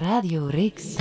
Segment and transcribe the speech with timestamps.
[0.00, 0.96] Radio Rix.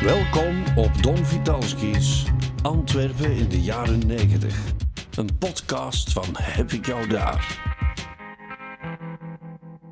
[0.00, 2.24] Welkom op Don Vitalski's
[2.62, 4.72] Antwerpen in de jaren 90.
[5.16, 7.66] Een podcast van Heb ik jou daar?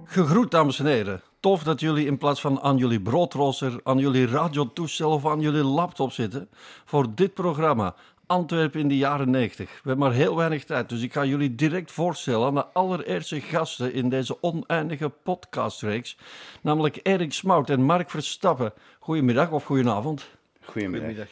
[0.05, 1.23] Gegroet dames en heren.
[1.41, 5.65] Tof dat jullie in plaats van aan jullie broodrooster, aan jullie radiotoestel of aan jullie
[5.65, 6.49] laptop zitten
[6.85, 7.95] voor dit programma
[8.27, 9.71] Antwerpen in de jaren 90.
[9.71, 13.41] We hebben maar heel weinig tijd, dus ik ga jullie direct voorstellen aan de allereerste
[13.41, 16.19] gasten in deze oneindige podcastreeks,
[16.63, 18.73] namelijk Erik Smout en Mark Verstappen.
[18.99, 20.31] Goedemiddag of goedenavond.
[20.61, 21.29] Goedemiddag.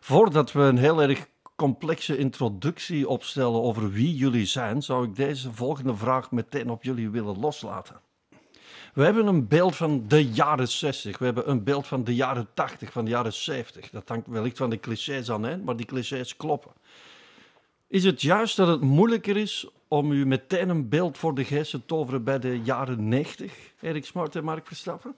[0.00, 5.52] Voordat we een heel erg complexe introductie opstellen over wie jullie zijn, zou ik deze
[5.52, 8.00] volgende vraag meteen op jullie willen loslaten.
[8.94, 12.48] We hebben een beeld van de jaren 60, we hebben een beeld van de jaren
[12.54, 13.90] 80, van de jaren 70.
[13.90, 15.56] Dat hangt wellicht van de clichés aan, hè?
[15.56, 16.72] maar die clichés kloppen.
[17.86, 21.70] Is het juist dat het moeilijker is om u meteen een beeld voor de geest
[21.70, 25.14] te toveren bij de jaren 90, Erik Smart en Mark Verstappen?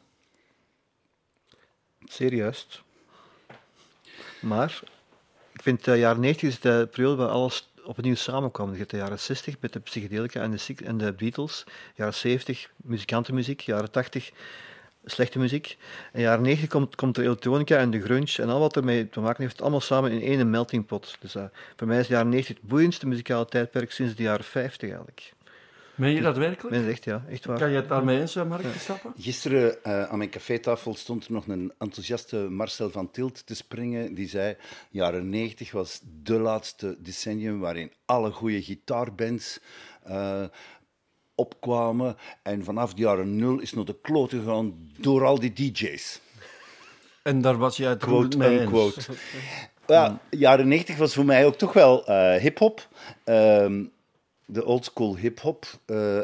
[2.04, 2.82] Juist.
[4.40, 4.80] Maar
[5.52, 8.72] ik vind de jaren 90 is de periode waar alles opnieuw samenkwam.
[8.72, 12.70] Je hebt de jaren 60 met de psychedelica en de, en de Beatles, jaren 70
[12.76, 14.30] muzikantenmuziek, jaren 80
[15.04, 15.76] slechte muziek.
[16.12, 19.20] En jaren 90 komt, komt de elektronica en de grunge en al wat ermee te
[19.20, 21.16] maken heeft, allemaal samen in één melting pot.
[21.20, 21.44] Dus eh,
[21.76, 25.32] voor mij is de jaren 90 het boeiendste muzikale tijdperk sinds de jaren 50 eigenlijk.
[25.94, 26.74] Meen je dat werkelijk?
[26.74, 27.58] Men zegt ja, echt waar.
[27.58, 29.12] Kan je het daarmee eens zijn, Mark Verstappen?
[29.18, 34.14] Gisteren eh, aan mijn cafétafel stond er nog een enthousiaste Marcel van Tilt te springen.
[34.14, 34.56] Die zei,
[34.90, 39.60] jaren 90 was de laatste decennium waarin alle goede gitaarbands
[40.02, 40.44] eh,
[41.34, 42.16] opkwamen.
[42.42, 46.20] En vanaf de jaren nul is nog de klote gegaan door al die DJ's.
[47.22, 48.62] En daar was jij het Quote goed mee eens.
[48.62, 49.00] unquote.
[49.86, 52.88] Ja, jaren 90 was voor mij ook toch wel eh hip-hop.
[53.24, 53.84] Ehm,
[54.52, 56.20] de oldschool hip-hop, eh,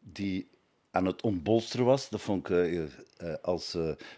[0.00, 0.50] die
[0.90, 2.08] aan het ontbolsteren was.
[2.08, 2.88] Dat vond ik eh, eh,
[3.42, 3.76] als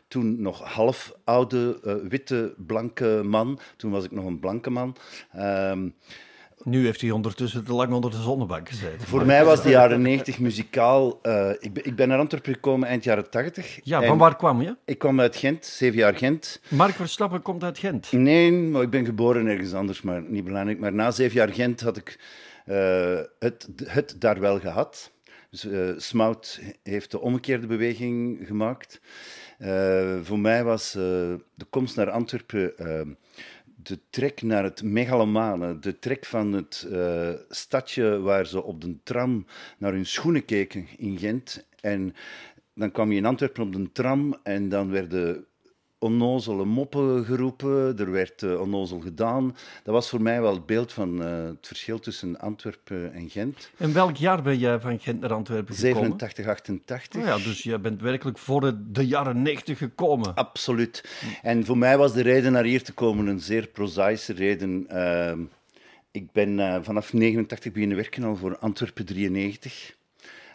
[0.09, 1.79] toen nog half oude,
[2.09, 3.59] witte, blanke man.
[3.77, 4.97] Toen was ik nog een blanke man.
[5.33, 5.89] Ehm,
[6.63, 9.07] Nu heeft hij ondertussen te lang onder de zonnebank gezeten.
[9.07, 11.09] voor mij was de jaren 90 muzikaal.
[11.61, 13.81] ik, ben, ik ben naar Antwerpen gekomen eind jaren 80.
[13.83, 14.77] Ja, van waar kwam je?
[14.85, 16.61] Ik kwam uit Gent, zeven jaar Gent.
[16.69, 18.13] Mark Verstappen komt uit Gent.
[18.13, 20.79] Nee, maar ik ben geboren ergens anders, maar niet belangrijk.
[20.79, 22.19] Maar na zeven jaar Gent had ik
[23.39, 25.13] het, het daar wel gehad.
[25.55, 29.01] Dus eh, Smout heeft de omgekeerde beweging gemaakt.
[29.59, 31.03] Eh, voor mij was eh,
[31.55, 33.01] de komst naar Antwerpen eh,
[33.83, 38.97] de trek naar het megalomane, de trek van het eh, stadje waar ze op de
[39.03, 39.47] tram
[39.79, 41.67] naar hun schoenen keken in Gent.
[41.81, 42.15] En
[42.75, 45.47] dan kwam je in Antwerpen op de tram en dan werden
[46.05, 49.57] onnozele moppen geroepen, er werd eh, onnozel gedaan.
[49.83, 53.71] Dat was voor mij wel het beeld van eh, het verschil tussen Antwerpen en Gent.
[53.77, 56.03] In welk jaar ben jij van Gent naar Antwerpen gekomen?
[56.03, 57.21] 87, 88.
[57.21, 60.35] Oh ja, dus jij bent werkelijk voor de, jaren 90 gekomen.
[60.35, 61.05] Absoluut.
[61.43, 64.85] En voor mij was de reden naar hier te komen een zeer prozaïsche reden.
[64.89, 65.41] Ehm,
[66.11, 69.97] ik ben eh, vanaf 89 beginnen werken al voor Antwerpen 93.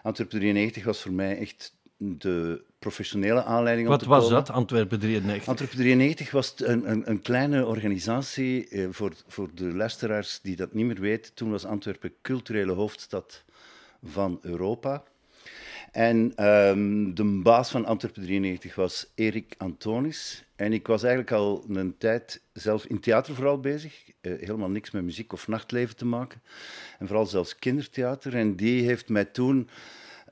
[0.04, 5.00] Antwerpen 93 was voor mij echt de professionele aanleiding om Wat te was dat, Antwerpen
[5.00, 5.48] 93?
[5.48, 8.68] Antwerpen 93 was een, een, een kleine organisatie.
[8.68, 13.44] eh, voor, voor de luisteraars die dat niet meer weten, toen was Antwerpen culturele hoofdstad
[14.04, 15.04] van Europa.
[15.92, 20.44] En ehm, de baas van Antwerpen 93 was Erik Antonis.
[20.56, 24.04] En ik was eigenlijk al een tijd zelf in theater vooral bezig.
[24.22, 26.42] Eh, helemaal niks met muziek of nachtleven te maken.
[27.00, 28.36] En vooral zelfs kindertheater.
[28.36, 29.70] En die heeft mij toen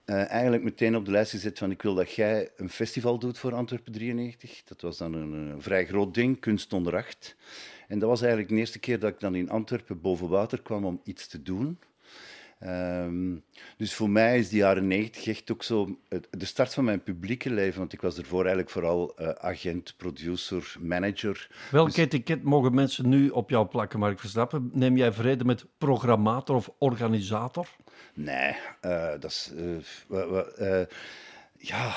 [0.08, 3.38] eh, eigenlijk meteen op de lijst gezet van ik wil dat jij een festival doet
[3.38, 4.64] voor Antwerpen 93.
[4.64, 7.36] Dat was dan een, eh, vrij groot ding, Kunst onder acht.
[7.88, 10.86] En dat was eigenlijk de eerste keer dat ik dan in Antwerpen boven water kwam
[10.86, 11.80] om iets te doen.
[12.60, 13.36] Ehm,
[13.78, 17.04] dus voor mij is de jaren 90 echt ook zo het- de start van mijn
[17.04, 17.80] publieke leven.
[17.80, 21.50] Want ik was ervoor eigenlijk vooral eh, agent, producer, manager.
[21.72, 24.70] Welk Dus- etiket mogen mensen nu op jou plakken, Mark Verstappen?
[24.74, 27.68] Neem jij vrede met programmator of organisator?
[28.14, 29.52] Nee, eh, dat is.
[30.58, 30.82] eh,
[31.58, 31.94] ja,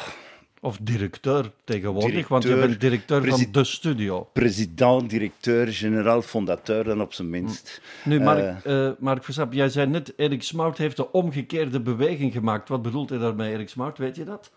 [0.63, 4.29] Of directeur tegenwoordig, want je bent directeur van de studio.
[4.33, 7.81] president, directeur, generaal, fondateur dan op zijn minst.
[8.05, 12.69] Nu, Mark, eh, Mark Verstappen, jij zei net, Erik Smout heeft de omgekeerde beweging gemaakt.
[12.69, 13.99] Wat bedoelt hij daarmee, Erik Smout?
[13.99, 14.51] Weet je dat?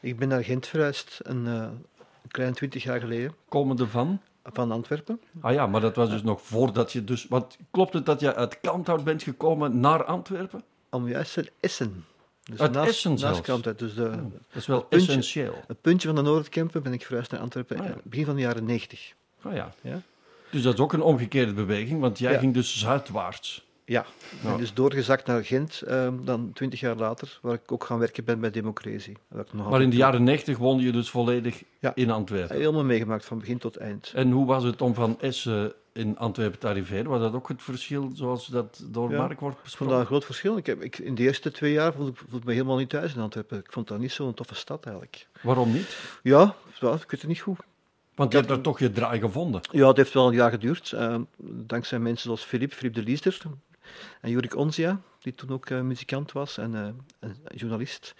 [0.00, 4.20] Ik ben naar Gent verhuisd een, eh, een klein twintig jaar geleden, Komende van?
[4.52, 5.20] van Antwerpen.
[5.40, 7.26] Ah ja, maar dat was dus nog voordat je dus...
[7.28, 10.62] Want klopt het dat je uit Kanthout bent gekomen naar Antwerpen?
[10.90, 12.04] Om juist te Essen.
[12.50, 13.78] Dus Uit naast, Essen naast.
[13.78, 14.20] Dus de, Dat
[14.54, 15.54] is wel puntje- essentieel.
[15.66, 17.84] het puntje van de Noordkempen ben ik verhuisd naar Antwerpen ja.
[17.84, 19.12] eh, begin van de jaren 90.
[19.42, 19.74] Ah ja.
[19.80, 20.00] Ja?
[20.50, 23.64] Dus dat is ook een omgekeerde beweging, want jij ging dus zuidwaarts.
[23.86, 24.04] Ja,
[24.44, 24.56] Ja.
[24.56, 28.40] dus doorgezakt naar Gent, ehm, dan twintig jaar later, waar ik ook gaan werken ben
[28.40, 29.16] bij Democratie.
[29.28, 31.62] Waar ik nog Maar in de jaren 90 woonde je dus volledig
[31.94, 32.56] in Antwerpen.
[32.56, 34.12] Helemaal meegemaakt, van begin tot eind.
[34.14, 37.04] En hoe was het om van Essen in Antwerpen arriveren?
[37.06, 39.92] Was dat ook het verschil zoals dat door Ja, Mark wordt Ik vond besproken?
[39.94, 40.56] dat een groot verschil.
[40.56, 42.88] Ik heb, ik, in de eerste twee jaar voelde ik, voelde ik me helemaal niet
[42.88, 43.58] thuis in Antwerpen.
[43.58, 45.28] Ik vond dat niet zo'n toffe stad eigenlijk.
[45.42, 45.96] Waarom niet?
[46.22, 47.58] Ja, ja, ik weet het niet goed.
[48.14, 49.60] Want je hebt er toch je draai gevonden.
[49.70, 50.92] Ja, het heeft wel een jaar geduurd.
[50.92, 53.40] eh, dankzij mensen zoals Philippe, Philippe de Liesder
[54.20, 56.74] en Jurik Onzia, die toen ook eh, muzikant was en,
[57.20, 58.14] eh, journalist.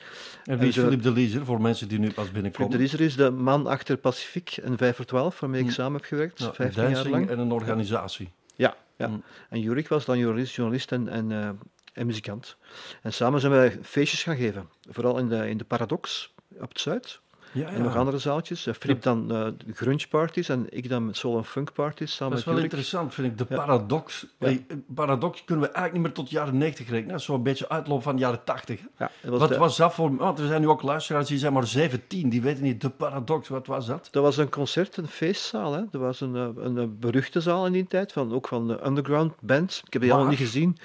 [0.44, 2.78] En wie is Philippe de Liezer, voor mensen die nu pas Philippe de binnenkomen?
[2.78, 5.72] Liesder is de man achter Pacific en 5 voor 12, waarmee ik Hm.
[5.72, 7.28] samen heb gewerkt, Ja, 15 jaar lang.
[7.30, 8.30] en een organisatie.
[8.54, 9.08] Ja, ja.
[9.08, 9.14] Hm.
[9.48, 11.48] En Jurik was dan journalist, journalist en, en, eh,
[11.92, 12.56] en muzikant.
[13.02, 14.68] En samen zijn wij feestjes gaan geven.
[14.90, 17.20] Vooral in de, in de Paradox op het Zuid.
[17.54, 18.66] Ja, En nog andere zaaltjes.
[18.66, 22.14] Uh, Filip dan eh, de grunge parties en ik dan met soul en funk parties
[22.14, 23.38] samen Dat is wel interessant, vind ik.
[23.38, 24.26] De paradox.
[24.38, 27.10] Hey, paradox kunnen we eigenlijk niet meer tot de jaren 90 rekenen.
[27.10, 28.80] Dat is zo'n beetje uitloop van de jaren 80.
[28.80, 28.86] hè.
[29.04, 30.16] Ja, dat was, Wat de- was dat voor...
[30.16, 32.28] Want er zijn nu ook luisteraars die zijn maar 17.
[32.28, 34.08] Die weten niet, de paradox, wat was dat?
[34.10, 35.72] dat was een concert, een feestzaal.
[35.72, 35.82] Hè.
[35.90, 38.86] Dat was een, eh, een, eh, beruchte zaal in die tijd, van, ook van de
[38.86, 39.82] underground bands.
[39.86, 40.78] Ik heb die allemaal niet gezien.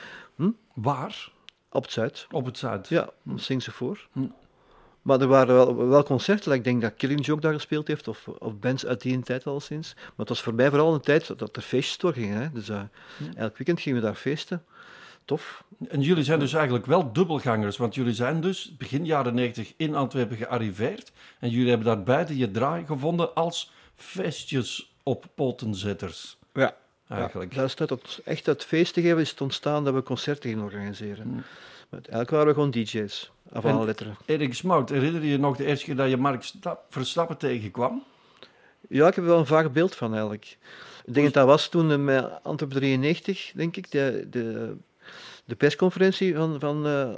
[0.73, 1.31] Waar?
[1.71, 2.27] Op het Zuid.
[2.31, 2.87] Op het Zuid.
[2.87, 4.07] Ja, zing ze voor.
[4.11, 4.19] Hm.
[5.09, 8.27] Maar er waren wel, wel concerten, ik denk dat Killing Joke daar gespeeld heeft, of,
[8.27, 9.93] of bands uit die tijd al sinds.
[9.95, 12.41] Maar het was voor mij vooral een tijd dat er feestjes doorgingen.
[12.41, 12.51] Hè.
[12.53, 12.81] Dus eh,
[13.35, 14.63] elk weekend gingen we daar feesten.
[15.25, 15.63] Tof.
[15.87, 19.95] En jullie zijn dus eigenlijk wel dubbelgangers, want jullie zijn dus begin jaren 90 in
[19.95, 21.11] Antwerpen gearriveerd.
[21.39, 26.37] En jullie hebben daar beide je draai gevonden als feestjes op potenzetters.
[26.53, 26.75] Ja.
[27.07, 27.53] Eigenlijk.
[27.53, 30.03] Ja, dat is net het, echt uit feest te geven is het ontstaan dat we
[30.03, 31.27] concerten gingen organiseren.
[31.27, 31.41] Hm.
[31.89, 34.15] Maar eigenlijk waren we gewoon DJ's, alle letteren.
[34.25, 38.03] Erik Smout, herinner je je nog de eerste keer dat je Mark Sta- Verstappen tegenkwam?
[38.89, 40.57] Ja, ik heb er wel een vaag beeld van eigenlijk.
[41.05, 44.75] Ik denk dat dat was toen eh, met Antwerp 93, denk ik, de, de,
[45.45, 47.09] de persconferentie van, van, eh,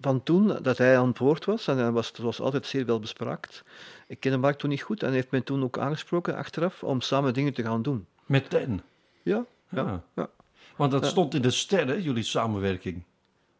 [0.00, 1.66] van toen, dat hij aan het woord was.
[1.68, 3.64] En hij was zoals altijd zeer wel bespraakt.
[4.06, 7.00] Ik kende Mark toen niet goed en hij heeft mij toen ook aangesproken achteraf om
[7.00, 8.06] samen dingen te gaan doen.
[8.26, 8.82] Meteen.
[9.22, 9.82] Ja, Ja.
[9.82, 10.28] ja, ja.
[10.76, 11.08] Want dat Ja.
[11.10, 13.02] stond in de sterren, jullie samenwerking.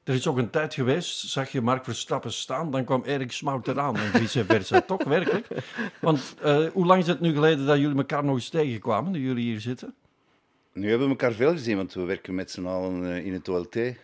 [0.05, 3.69] Er is ook een tijd geweest, zag je Mark Verstappen staan, dan kwam Erik Smout
[3.69, 4.81] eraan en vice versa.
[4.87, 5.47] Toch werkelijk?
[6.01, 9.21] Want eh, hoe lang is het nu geleden dat jullie elkaar nog eens tegenkwamen, nu
[9.21, 9.95] jullie hier zitten?
[10.73, 13.49] Nu hebben we elkaar veel gezien, want we werken met z'n allen eh, in het
[13.49, 13.77] OLT.
[13.77, 13.97] In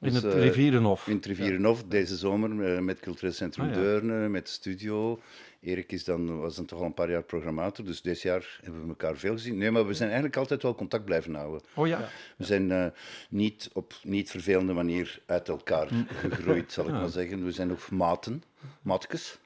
[0.00, 1.06] Dus, het eh, Rivierenhof.
[1.08, 3.80] In het Rivierenhof deze zomer eh, met Cultureel Centrum Ah, ja.
[3.80, 5.20] Deurne, met Studio.
[5.62, 8.82] Erik is dan, was dan toch al een paar jaar programmator, dus dit jaar hebben
[8.82, 9.58] we elkaar veel gezien.
[9.58, 11.60] Nee, maar we zijn eigenlijk altijd wel contact blijven houden.
[11.74, 12.08] Oh ja.
[12.36, 12.86] We zijn eh,
[13.30, 17.00] niet op niet vervelende manier uit elkaar gegroeid, zal ik Ja.
[17.00, 17.44] maar zeggen.
[17.44, 18.42] We zijn nog maten,
[18.82, 19.38] matkes.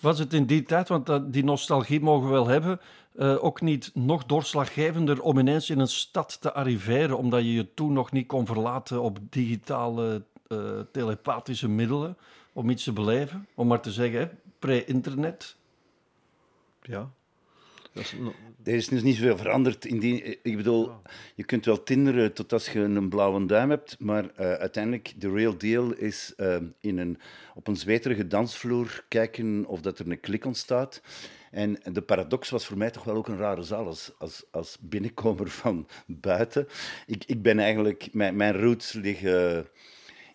[0.00, 2.80] Was het in die tijd, want dat, die nostalgie mogen we wel hebben,
[3.16, 7.74] eh, ook niet nog doorslaggevender om ineens in een stad te arriveren, omdat je je
[7.74, 10.58] toen nog niet kon verlaten op digitale eh,
[10.92, 12.16] telepathische middelen
[12.52, 13.46] om iets te beleven?
[13.54, 14.28] Om maar te zeggen, hè,
[14.62, 15.56] pre-internet.
[16.82, 17.10] ja.
[17.92, 19.84] Dat is no- Er is dus niet zoveel veranderd.
[19.84, 20.92] In die, ik bedoel,
[21.34, 25.30] je kunt wel tinderen tot als je een blauwe duim hebt, maar eh, uiteindelijk, de
[25.30, 27.18] real deal is eh, in een,
[27.54, 31.02] op een zweterige dansvloer kijken of dat er een klik ontstaat.
[31.50, 34.78] En de paradox was voor mij toch wel ook een rare zaal als, als, als
[34.80, 36.68] binnenkomer van buiten.
[37.06, 39.66] Ik, ik ben eigenlijk, mijn, mijn roots liggen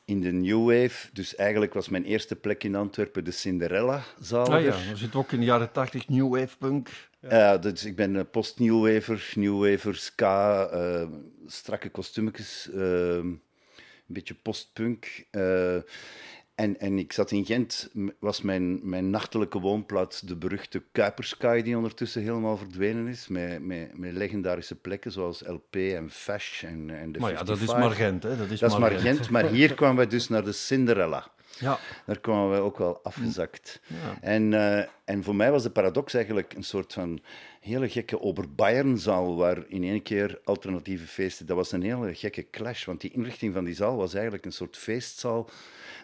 [0.08, 1.10] in de New Wave.
[1.14, 4.54] Dus eigenlijk was mijn eerste plek in Antwerpen de Cinderella-zaal.
[4.54, 6.90] Ah ja, er zit ook in de jaren 80 New Wave Punk.
[7.20, 11.08] Ja, dus ik ben eh, post-New Waver, New Waver, ska, eh,
[11.46, 13.42] strakke kostuumjes, eh, een
[14.06, 15.26] beetje postpunk.
[16.58, 21.76] En, en ik zat in Gent, was mijn, mijn nachtelijke woonplaats de beruchte Kuipersky, die
[21.76, 27.12] ondertussen helemaal verdwenen is, met, met, met legendarische plekken zoals LP en Fash en, en
[27.12, 27.78] de Maar ja, dat is 55.
[27.78, 28.38] maar Gent, hè.
[28.38, 31.32] Dat is, Dat is maar maar Gent, maar hier kwamen wij dus naar de Cinderella.
[31.60, 31.80] Ja.
[32.06, 33.80] Daar kwamen wij ook wel afgezakt.
[33.88, 34.18] Ja.
[34.22, 37.20] En, eh, en voor mij was de paradox eigenlijk een soort van
[37.60, 41.46] hele gekke Ober-Bayern-zaal, waar in één keer alternatieve feesten...
[41.46, 44.52] Dat was een hele gekke clash, want die inrichting van die zaal was eigenlijk een
[44.52, 45.50] soort feestzaal.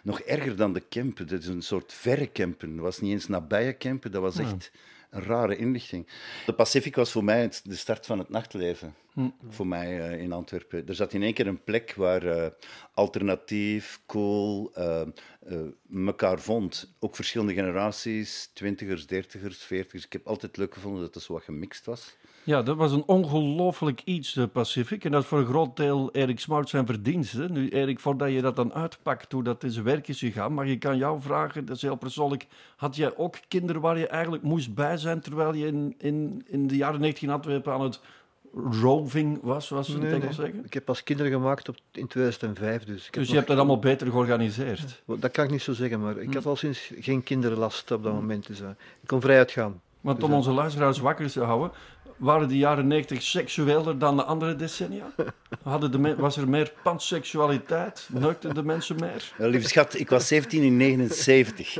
[0.02, 1.26] Nog erger dan de Kempen.
[1.26, 2.74] Dat is een soort verre Kempen.
[2.74, 4.70] Dat was niet eens nabije Kempen, dat was echt
[5.10, 6.06] een rare inrichting.
[6.46, 8.94] De Pacific was voor mij de start van het nachtleven.
[9.48, 10.88] Voor mij eh, in Antwerpen.
[10.88, 12.50] Er zat in één keer een plek waar eh,
[12.94, 15.02] alternatief, cool, eh
[15.44, 16.94] eh, elkaar vond.
[16.98, 20.04] Ook verschillende generaties, twintigers, dertigers, veertigers.
[20.04, 22.16] Ik heb altijd leuk gevonden dat het zo wat gemixt was.
[22.44, 25.04] ja, dat was een ongelooflijk iets, de Pacific.
[25.04, 27.48] En dat is voor een groot deel Erik Smout zijn verdienste.
[27.50, 30.66] Nu, Erik, voordat je dat dan uitpakt, hoe dat in zijn werk is gegaan, mag
[30.66, 34.42] ik aan jou vragen, dat is heel persoonlijk, had jij ook kinderen waar je eigenlijk
[34.42, 38.00] moest bij zijn, terwijl je in, in, in de jaren 19 in Antwerpen aan het
[38.80, 40.46] roving was, zoals ze in Nee, Engels nee.
[40.46, 40.64] zeggen.
[40.64, 42.96] Ik heb pas kinderen gemaakt op, in 2005, dus...
[42.98, 45.02] Ik heb Dus je nog- hebt dat allemaal beter georganiseerd.
[45.06, 46.34] Dat kan ik niet zo zeggen, maar ik Hm.
[46.34, 48.68] had al sinds geen kinderlast op dat moment, dus eh,
[49.00, 49.80] ik kon vrij uitgaan.
[50.00, 51.70] Want Dus om onze luisteraars wakker te houden,
[52.16, 55.04] waren de jaren 90 seksueler dan de andere decennia?
[55.62, 58.08] Hadden de men- was er meer panseksualiteit?
[58.12, 59.32] Neukten de mensen meer?
[59.36, 61.78] Wel, lieve schat, ik was 17 in 79.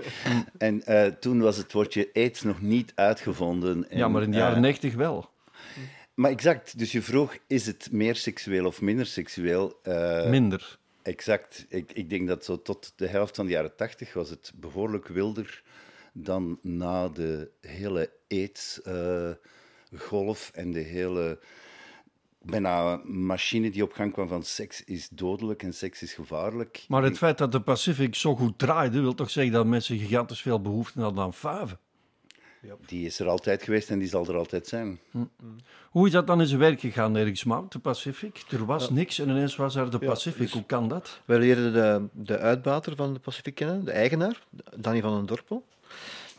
[0.59, 3.91] en eh, toen was het woordje aids nog niet uitgevonden.
[3.91, 5.33] En, Ja, maar in de jaren eh, 90 wel.
[6.15, 9.79] Maar exact, dus je vroeg, is het meer seksueel of minder seksueel?
[9.83, 10.79] Eh, Minder.
[11.03, 11.67] Exact.
[11.69, 15.09] Ik, ik denk dat zo tot de helft van de jaren 80 was het behoorlijk
[15.09, 15.63] wilder
[16.13, 19.41] dan na de hele AIDS-golf
[20.55, 21.39] en de hele
[22.43, 26.85] bijna machine die op gang kwam van seks is dodelijk en seks is gevaarlijk.
[26.89, 30.43] Maar het feit dat de Pacific zo goed draaide, wil toch zeggen dat mensen gigantisch
[30.43, 31.79] veel behoefte hadden aan faven.
[32.87, 34.99] Die is er altijd geweest en die zal er altijd zijn.
[35.91, 38.45] Hoe is dat dan in zijn werk gegaan, Erik Smout, de Pacific?
[38.51, 40.41] Er was niks en ineens was er de Ja, Pacific.
[40.41, 41.21] dus- Hoe kan dat?
[41.25, 44.43] Wij leerden de, de uitbater van de Pacific kennen, de eigenaar,
[44.77, 45.65] Danny van den Dorpel.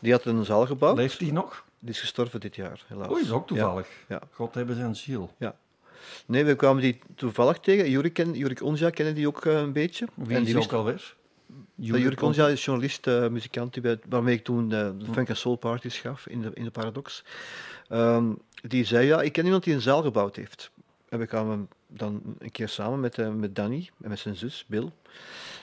[0.00, 0.96] Die had een zaal gebouwd.
[0.96, 1.64] Leeft hij nog?
[1.78, 3.06] Die is gestorven dit jaar, helaas.
[3.08, 3.88] Oei, dat is ook toevallig.
[4.08, 4.20] Ja.
[4.30, 5.30] God hebben zijn ziel.
[6.26, 7.90] Nee, we kwamen die toevallig tegen.
[7.90, 10.06] Jurik, ken, Jurik Onja kennen die ook eh, een beetje.
[10.14, 11.14] Wie en is die ook alweer?
[11.74, 15.28] Dat Jurik Onja is journalist, eh, muzikant, die bij, waarmee ik toen de, de funk
[15.28, 17.24] en soul parties gaf in de, in de Paradox.
[17.88, 20.70] Ehm, die zei, ja, ik ken iemand die een zaal gebouwd heeft.
[21.08, 24.64] En we kwamen dan een keer samen met, eh, met Danny en met zijn zus,
[24.68, 24.90] Bill.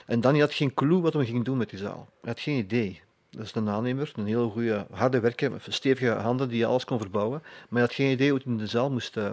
[0.06, 2.08] En Danny had geen clue wat hij ging doen met die zaal.
[2.20, 3.00] Hij had geen idee.
[3.30, 7.40] Dat is een aannemer, een hele goede, harde werker, stevige handen die alles kon verbouwen.
[7.42, 9.32] Maar hij had geen idee hoe hij in de zaal moest eh,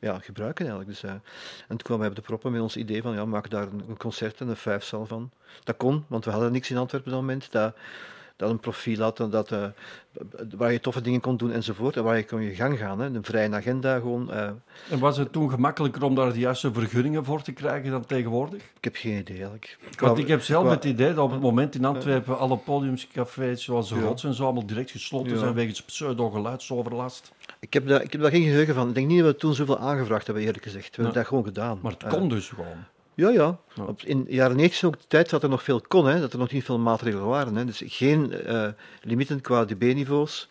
[0.00, 0.90] ja, gebruiken eigenlijk.
[0.94, 1.22] Dus, eh, en
[1.68, 4.48] toen kwamen op de proppen met ons idee van, ja, maak daar een, concert en
[4.48, 5.30] een vijfzaal van.
[5.64, 7.52] Dat kon, want we hadden niks in Antwerpen op dat moment.
[7.52, 7.74] Dat,
[8.36, 9.64] dat een profiel had, dat, eh,
[10.56, 11.96] waar je toffe dingen kon doen enzovoort.
[11.96, 13.00] En waar je kon je gang gaan.
[13.00, 13.06] Hè.
[13.06, 14.30] Een vrije agenda gewoon.
[14.32, 14.50] eh,
[14.90, 18.62] En was het toen gemakkelijker om daar de juiste vergunningen voor te krijgen dan tegenwoordig?
[18.76, 19.78] ik heb geen idee eigenlijk.
[19.98, 23.62] Want ik heb zelf qua- het idee dat op het moment in Antwerpen alle podiumscafés
[23.64, 24.00] zoals de Ja.
[24.00, 25.38] Rots en zo allemaal direct gesloten Ja.
[25.38, 27.32] zijn wegens pseudo-geluidsoverlast.
[27.60, 28.88] Ik heb, daar, ik heb daar geen geheugen van.
[28.88, 30.96] Ik denk niet dat we toen zoveel aangevraagd hebben, eerlijk gezegd.
[30.96, 31.78] We hebben dat gewoon gedaan.
[31.82, 32.84] Maar het Eh, kon dus gewoon.
[33.14, 33.58] Ja, ja.
[34.04, 36.38] In de jaren 90 ook de tijd dat er nog veel kon, hè, dat er
[36.38, 37.56] nog niet veel maatregelen waren.
[37.56, 37.64] Hè.
[37.64, 38.68] Dus geen eh,
[39.02, 40.48] limieten qua dB-niveaus,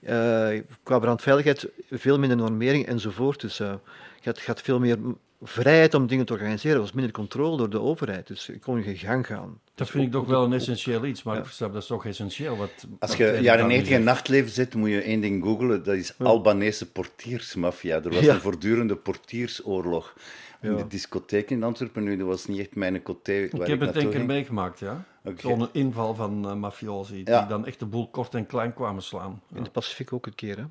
[0.00, 0.48] eh,
[0.82, 3.40] qua brandveiligheid, veel minder normering enzovoort.
[3.40, 3.72] Dus eh,
[4.20, 4.98] je, had, je had veel meer
[5.46, 6.74] vrijheid om dingen te organiseren.
[6.76, 9.60] Er was minder controle door de overheid, dus je kon je gang gaan.
[9.74, 11.40] Dat vind ik toch wel een essentieel iets, maar Ja.
[11.42, 12.56] ik snap, dat is toch essentieel.
[12.56, 14.04] Wat, Als wat je jaren aan 90 en zegt.
[14.14, 15.84] nachtleven zit, moet je één ding googlen.
[15.84, 17.96] Dat is Albanese portiersmafia.
[18.02, 18.34] Er was Ja.
[18.34, 20.14] een voortdurende portiersoorlog
[20.60, 22.02] in de discotheek in Antwerpen.
[22.02, 24.24] Nu, dat was niet echt mijn coté waar Ik ik, heb het naartoe één keer
[24.24, 25.04] meegemaakt, ja.
[25.24, 25.40] Oké.
[25.40, 27.38] Zo'n inval van eh mafiosi, Ja.
[27.40, 29.42] die dan echt de boel kort en klein kwamen slaan.
[29.50, 29.56] Ja.
[29.56, 30.56] In de Pacific ook een keer.
[30.56, 30.64] Hè.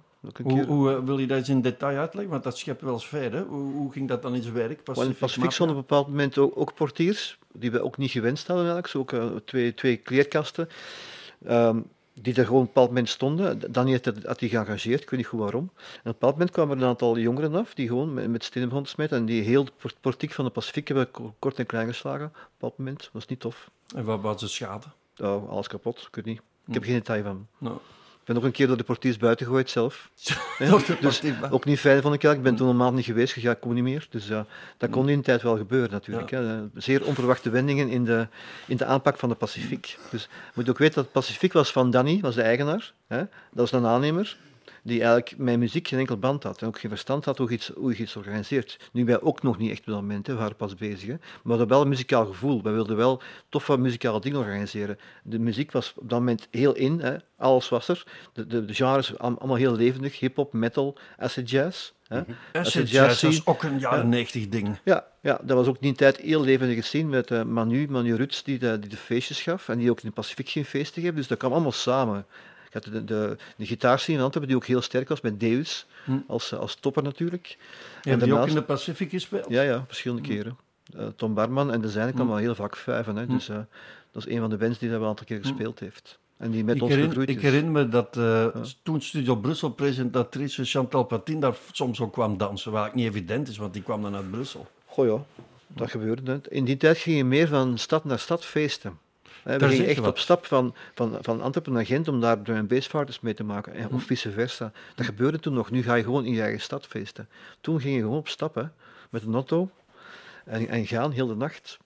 [0.43, 2.31] Hoe, hoe eh, wil je dat eens in detail uitleggen?
[2.31, 3.41] Want dat schept wel sfeer, hè?
[3.43, 4.83] Hoe, hoe ging dat dan in zijn werk?
[4.83, 5.49] Pacific Mafia?
[5.49, 8.87] stonden op een bepaald moment ook, ook portiers, die we ook niet gewenst hadden eigenlijk.
[8.87, 10.69] Zo ook eh, twee, twee kleerkasten,
[11.45, 11.79] ehm,
[12.13, 13.71] die er gewoon op een bepaald moment stonden.
[13.71, 15.71] Danny had, die geëngageerd, ik weet niet goed waarom.
[15.75, 18.43] En op een bepaald moment kwamen er een aantal jongeren af, die gewoon met, met
[18.43, 19.17] stenen begonnen te smijten.
[19.17, 19.67] En die heel
[20.01, 22.25] portiek van de Pacific hebben ko- kort en klein geslagen.
[22.25, 23.71] Op een bepaald moment, dat was niet tof.
[23.95, 24.85] En wat was de schade?
[25.21, 26.41] Oh, alles kapot, ik weet niet.
[26.67, 26.89] Ik heb Hm.
[26.89, 27.47] geen detail van.
[27.57, 27.77] Nou,
[28.23, 30.09] Ik ben nog een keer door de portiers buiten gegooid zelf.
[30.57, 32.35] De dus ook niet fijn vond ik eigenlijk.
[32.35, 34.07] Ik ben toen een maand niet geweest, ja, ik kom niet meer.
[34.09, 34.45] Dus ja,
[34.77, 36.31] dat kon in die tijd wel gebeuren natuurlijk.
[36.31, 36.61] Hè.
[36.75, 38.27] Zeer onverwachte wendingen in de,
[38.67, 39.97] in de aanpak van de Pacific.
[40.09, 42.93] Dus je moet ook weten dat het Pacific was van Danny, was de eigenaar.
[43.07, 43.17] Hè.
[43.17, 44.37] Dat was een aannemer
[44.83, 47.55] die eigenlijk met muziek geen enkel band had en ook geen verstand had hoe je
[47.55, 48.79] iets, hoe je iets organiseert.
[48.91, 51.07] Nu, wij ook nog niet echt op dat moment, hè, we waren pas bezig.
[51.07, 51.13] Hè.
[51.13, 52.61] Maar we hadden wel een muzikaal gevoel.
[52.61, 54.99] Wij wilden wel toffe muzikale dingen organiseren.
[55.23, 57.15] De muziek was op dat moment heel in, hè.
[57.37, 58.03] alles was er.
[58.33, 61.91] De, de, de genres allemaal heel levendig, hip-hop, metal, acid jazz.
[62.07, 62.17] Hè.
[62.17, 64.05] Acid Acid jazz, ook een jaren Ja.
[64.05, 64.79] 90 ding.
[64.83, 68.15] Ja, ja, dat was ook in die tijd heel levendig gezien met eh, Manu, Manu
[68.15, 71.01] Ruts, die de, die de feestjes gaf en die ook in de Pacific ging feesten
[71.01, 71.15] geven.
[71.15, 72.25] Dus dat kwam allemaal samen.
[72.73, 75.85] Je had de, de, de gitaarscene in Antwerpen, die ook heel sterk was, met Deus
[76.05, 76.17] Hm.
[76.27, 77.57] als, eh, als topper natuurlijk.
[78.01, 79.45] Hebben die ook in de Pacific gespeeld?
[79.49, 80.57] Ja, ja, verschillende keren.
[80.97, 82.15] Eh, Tom Barman en de zijne Hm.
[82.15, 83.15] kwamen wel heel vaak vijven.
[83.15, 83.57] Hè, dus eh,
[84.11, 86.19] dat is een van de bands die dat wel een aantal keer gespeeld heeft.
[86.37, 88.19] En die met ik, ons herinner, ik herinner me dat
[88.83, 93.47] toen Studio Brussel presentatrice Chantal Patin daar soms ook kwam dansen, wat eigenlijk niet evident
[93.47, 94.67] is, want die kwam dan uit Brussel.
[94.85, 96.41] Goh ja, dat gebeurde.
[96.49, 98.97] In die tijd ging je meer van stad naar stad feesten.
[99.43, 100.09] Hè, We Daar gingen echt wat.
[100.09, 103.43] op stap van, van, van Antwerpen naar Gent om daar drum and bassparties mee te
[103.43, 103.73] maken.
[103.73, 103.95] En, Hm.
[103.95, 104.71] of vice versa.
[104.95, 105.71] Dat gebeurde toen nog.
[105.71, 107.29] Nu ga je gewoon in je eigen stad feesten.
[107.61, 108.63] Toen ging je gewoon op stap hè,
[109.09, 109.69] met een auto
[110.45, 111.77] en, en gaan heel de nacht.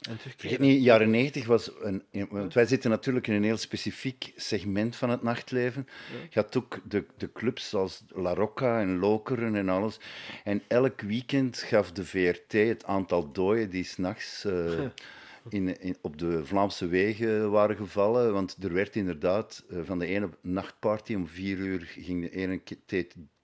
[0.00, 0.58] Vergeet Turkije.
[0.58, 5.10] niet, jaren 90 was een, want wij zitten natuurlijk in een heel specifiek segment van
[5.10, 5.88] het nachtleven.
[6.30, 10.00] Je had ook de, de clubs zoals La Rocca en Lokeren en alles.
[10.44, 14.52] En elk weekend gaf de VRT het aantal doden die s'nachts eh
[15.48, 18.32] in, in, op de Vlaamse wegen waren gevallen.
[18.32, 22.60] Want er werd inderdaad eh, van de ene nachtparty om vier uur ging de ene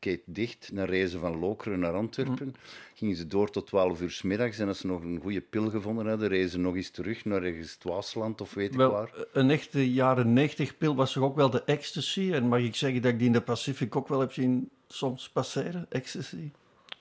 [0.00, 0.71] gate dicht.
[0.75, 2.54] Dan reizen ze van Lokeren naar Antwerpen.
[2.94, 4.59] Gingen ze door tot 12 uur s middags.
[4.59, 7.42] En als ze nog een goede pil gevonden hadden, reizen ze nog eens terug naar
[7.42, 9.26] ergens het Waasland of weet ik waar.
[9.32, 12.32] een echte jaren 90 pil was toch ook wel de ecstasy?
[12.32, 15.28] En mag ik zeggen dat ik die in de Pacific ook wel heb zien soms
[15.28, 15.87] passeren?
[15.88, 16.50] Ecstasy.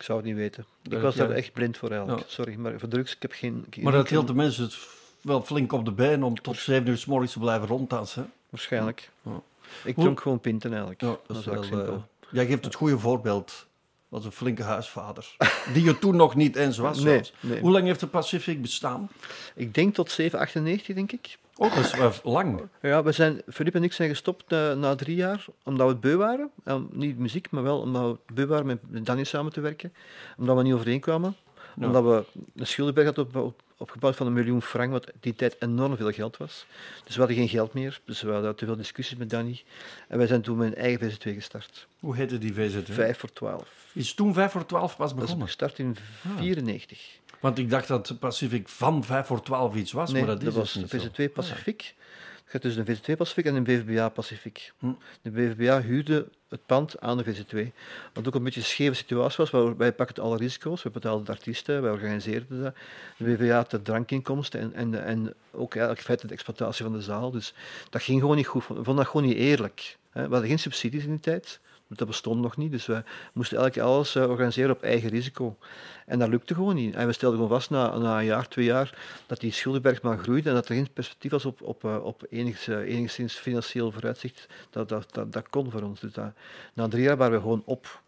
[0.02, 0.66] Ik zou het niet weten.
[0.90, 2.24] Ik was daar echt blind voor eigenlijk.
[2.28, 3.66] Sorry, maar voor drugs, ik heb geen...
[3.70, 4.78] geen Maar dat hield de mensen het
[5.22, 8.32] wel flink op de been om tot 7 uur s morgens te blijven ronddansen.
[8.50, 9.10] Waarschijnlijk.
[9.22, 9.42] Ja.
[9.84, 11.02] Ik Hoe- dronk gewoon pinten eigenlijk.
[11.02, 11.94] Ja, dat dat is wel, simpel.
[11.94, 13.68] eh, jij geeft het goede voorbeeld.
[14.08, 15.36] Was een flinke huisvader.
[15.74, 17.00] Die je toen nog niet eens was.
[17.00, 17.22] Nee.
[17.62, 19.10] Hoe lang heeft de Pacific bestaan?
[19.56, 21.38] Ik denk tot 798, denk ik.
[21.62, 22.62] Oh, dat is wel lang.
[22.82, 26.02] Ja, we zijn, Philippe en ik zijn gestopt na, na drie jaar, omdat we het
[26.02, 26.50] beu waren.
[26.64, 29.94] En niet muziek, maar wel omdat we beu waren met Danny samen te werken.
[30.38, 31.36] Omdat we niet overeenkwamen.
[31.80, 31.86] Ja.
[31.86, 35.56] Omdat we een schuldenberg hadden op, op- opgebouwd van een miljoen frank, wat die tijd
[35.60, 36.66] enorm veel geld was.
[37.04, 38.02] Dus we hadden geen geld meer.
[38.06, 39.62] Dus we hadden te veel discussies met Danny.
[40.08, 41.88] En wij zijn toen met een eigen VZ2 gestart.
[42.00, 42.92] Hoe heette die VZW?
[42.92, 43.90] Vijf voor twaalf.
[43.94, 45.48] Is toen 5 voor 12 pas Dat is begonnen?
[45.48, 45.96] gestart in
[46.38, 47.20] 94.
[47.42, 50.48] Want ik dacht dat de Pacific van 5 voor 12 iets was, Nee, maar dat
[50.48, 51.28] is was dus niet de zo.
[51.30, 51.96] VZ2 Pacific.
[52.44, 54.74] Het gaat tussen de VZ2 Pacific en de BVBA Pacific.
[54.80, 54.92] Hm.
[55.22, 57.72] De BVBA huurde het pand aan de VZ2.
[58.14, 60.84] Wat ook een beetje een scheve situatie was, waar wij pakten alle risico's.
[60.84, 62.76] We betaalden de artiesten, wij organiseerden dat.
[63.18, 67.02] De BVBA had de drankinkomsten en, en, en ook eigenlijk feitelijk de exploitatie van de
[67.02, 67.32] zaal.
[67.32, 67.54] Dus
[67.90, 68.68] dat ging gewoon niet goed.
[68.68, 69.98] We vonden dat gewoon niet eerlijk.
[70.12, 71.60] We hadden geen subsidies in die tijd.
[71.96, 75.58] Dat bestond nog niet, dus we moesten eigenlijk alles eh, organiseren op eigen risico.
[76.06, 76.96] En dat lukte gewoon niet.
[76.96, 80.18] En we stelden gewoon vast na, na een jaar, twee jaar, dat die schuldenberg maar
[80.18, 84.48] groeide en dat er geen perspectief was op, op, eh, op eh, enigszins financieel vooruitzicht.
[84.70, 86.00] Dat, dat, dat, dat kon voor ons.
[86.00, 86.34] Dus dat,
[86.74, 88.02] na drie jaar waren we gewoon op.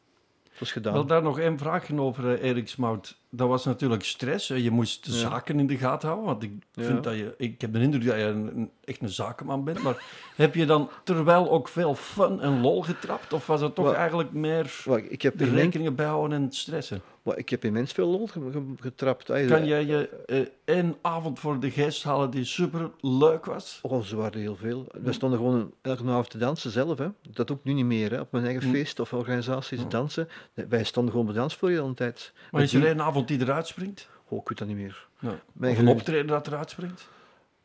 [0.44, 0.94] Dat was gedaan.
[0.94, 3.18] Wel, daar nog één vraag over, Erik Smout.
[3.36, 4.48] Dat was natuurlijk stress.
[4.48, 5.18] Je moest de Ja.
[5.18, 6.30] zaken in de gaten houden.
[6.30, 6.84] Want ik, Ja.
[6.84, 9.82] vind dat je, ik heb de indruk dat je een, echt een zakenman bent.
[9.84, 13.34] Maar heb je dan terwijl ook veel fun en lol getrapt?
[13.34, 17.02] Of was het toch eigenlijk meer Wacht, ik, heb de rekeningen bijhouden en stressen?
[17.22, 19.24] wacht, ik heb immens veel lol ge- ge- getrapt.
[19.48, 20.40] Kan jij je eh,
[20.76, 23.80] één avond voor de geest halen die super leuk was?
[23.82, 24.86] Oh, ze waren heel veel.
[25.02, 26.98] We stonden gewoon elke avond te dansen zelf.
[26.98, 27.08] Hè.
[27.32, 28.12] Dat doe ik nu niet meer.
[28.12, 28.20] Hè.
[28.20, 28.72] Op mijn eigen Hm.
[28.76, 30.28] feest of organisaties dansen.
[30.54, 32.34] Wij stonden gewoon op de dansvloer de hele tijd.
[32.52, 34.08] Maar is er één avond die eruit springt?
[34.28, 35.08] Oh, ik weet dat niet meer.
[35.20, 35.40] Ja.
[35.54, 37.08] Mijn Of een optreden dat eruit springt?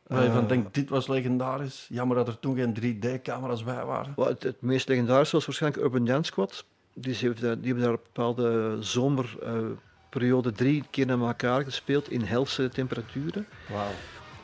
[0.07, 0.47] Waar je van Eh.
[0.47, 1.85] denkt, dit was legendarisch.
[1.89, 4.13] Jammer dat er toen geen 3D-camera's bij waren.
[4.15, 6.65] Het, het meest legendarische was waarschijnlijk Urban Dance Squad.
[6.93, 12.21] Die, heeft, die hebben daar op een bepaalde zomerperiode drie keer naar elkaar gespeeld in
[12.21, 13.47] helse temperaturen.
[13.69, 13.87] Wauw.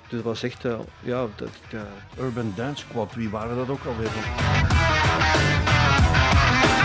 [0.01, 1.49] Dus dat was echt, eh, ja, dat,
[2.19, 4.21] Urban Dance Squad, wie waren dat ook alweer van?
[4.21, 4.25] I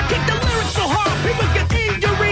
[0.09, 2.30] kick the lyrics so hard, people get injuries.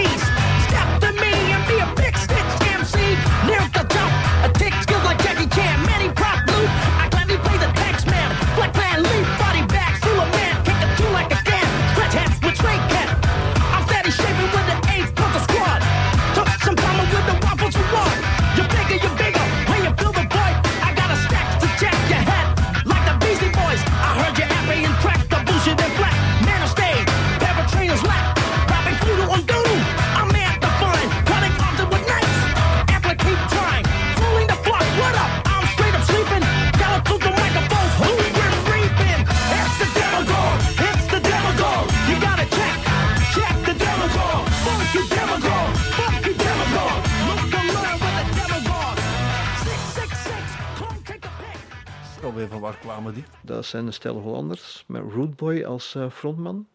[52.69, 53.23] Waar kwamen die?
[53.43, 56.67] dat zijn een stel Hollanders met Root Boy als eh, frontman.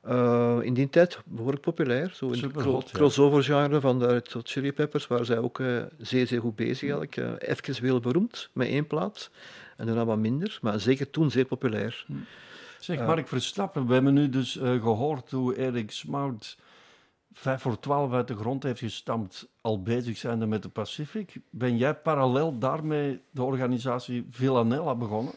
[0.00, 2.10] Eh, in die tijd behoorlijk populair.
[2.14, 2.98] Zo in het Superhot, cro- ja.
[2.98, 6.56] crossover genre van de Red Hot Chili Peppers waren zij ook eh, zeer, zeer goed
[6.56, 7.16] bezig eigenlijk.
[7.16, 9.30] Eh even wereldberoemd met één plaat
[9.76, 12.06] en daarna wat minder, maar zeker toen zeer populair.
[12.78, 13.06] Zeg, Ja.
[13.06, 16.56] Mark Verstappen, we hebben nu dus eh, gehoord hoe Erik Smout
[17.32, 21.34] 5 voor 12 uit de grond heeft gestampt, al bezig zijnde met de Pacific.
[21.50, 25.34] Ben jij parallel daarmee de organisatie Villanella begonnen?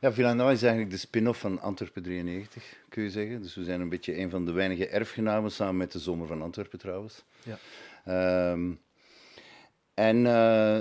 [0.00, 3.42] Ja, Villanova is eigenlijk de spin-off van Antwerpen 93, kun je zeggen.
[3.42, 6.42] Dus we zijn een beetje een van de weinige erfgenamen, samen met de Zomer van
[6.42, 7.24] Antwerpen trouwens.
[7.42, 7.58] Ja.
[8.04, 8.72] Ehm,
[9.94, 10.80] en eh,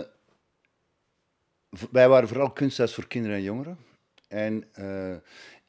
[1.92, 3.78] wij waren vooral kunsthuis voor kinderen en jongeren.
[4.28, 5.16] En eh,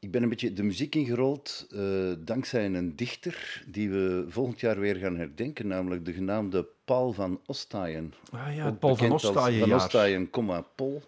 [0.04, 1.80] ik ben een beetje de muziek ingerold eh,
[2.18, 7.40] dankzij een dichter die we volgend jaar weer gaan herdenken, namelijk de genaamde Paul van
[7.46, 8.14] Ostaaien.
[8.30, 9.74] Ah ja, Paul van Ostaaien Van.
[9.74, 11.02] Ostaaien, comma, Pol.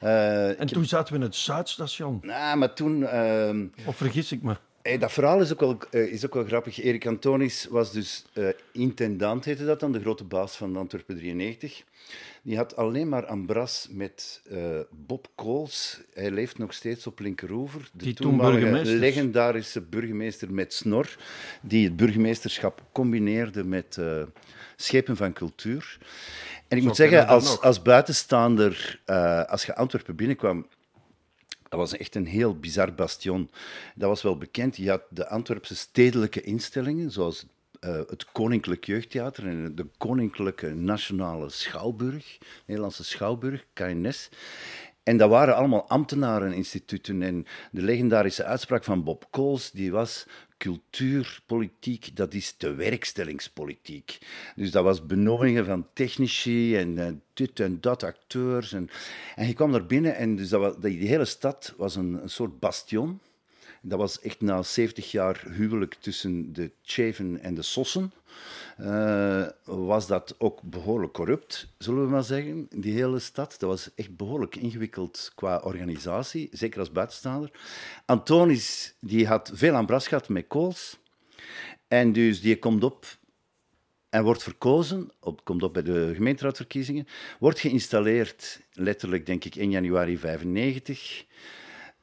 [0.00, 2.18] Eh, ik En toen zaten we in het Zuidstation.
[2.22, 3.06] Nou, maar toen...
[3.06, 4.56] ehm, Of vergis ik me?
[4.82, 6.82] Hey, dat verhaal is ook, wel, eh, is ook wel grappig.
[6.82, 11.84] Erik Antonis was dus eh, intendant, heette dat dan, de grote baas van Antwerpen 93.
[12.44, 16.00] Die had alleen maar ambras met eh, Bob Kools.
[16.12, 17.80] Hij leeft nog steeds op Linkeroever.
[17.80, 21.16] De Die toen toenmalige legendarische burgemeester met snor,
[21.62, 24.22] die het burgemeesterschap combineerde met eh,
[24.76, 25.98] schepen van cultuur.
[26.68, 30.66] En ik Zo moet zeggen, als, als buitenstaander, eh, als je Antwerpen binnenkwam,
[31.68, 33.50] dat was echt een heel bizar bastion.
[33.94, 34.76] Dat was wel bekend.
[34.76, 37.46] Je had de Antwerpse stedelijke instellingen, zoals
[37.84, 44.28] eh, het Koninklijk Jeugdtheater en de Koninklijke Nationale Schouwburg, Nederlandse Schouwburg, KNS.
[45.02, 47.22] En dat waren allemaal ambtenareninstituten.
[47.22, 54.18] En de legendarische uitspraak van Bob Kools, die was cultuurpolitiek, dat is de werkstellingspolitiek.
[54.56, 58.72] Dus dat was benoemingen van technici en eh, dit en dat, acteurs.
[58.72, 58.88] En,
[59.34, 62.58] en je kwam daar binnen en dus dat die hele stad was een, een soort
[62.58, 63.20] bastion.
[63.86, 68.12] Dat was echt na 70 jaar huwelijk tussen de Tjeven en de Sossen.
[68.76, 73.56] eh, was dat ook behoorlijk corrupt, zullen we maar zeggen, die hele stad.
[73.58, 77.50] Dat was echt behoorlijk ingewikkeld qua organisatie, zeker als buitenstaander.
[78.06, 80.98] Antonis die had veel aan bras gehad met Kools.
[81.88, 83.06] En dus die komt op
[84.08, 85.10] en wordt verkozen,
[85.42, 87.06] komt op bij de gemeenteraadsverkiezingen,
[87.38, 91.24] wordt geïnstalleerd, letterlijk denk ik 1 januari 95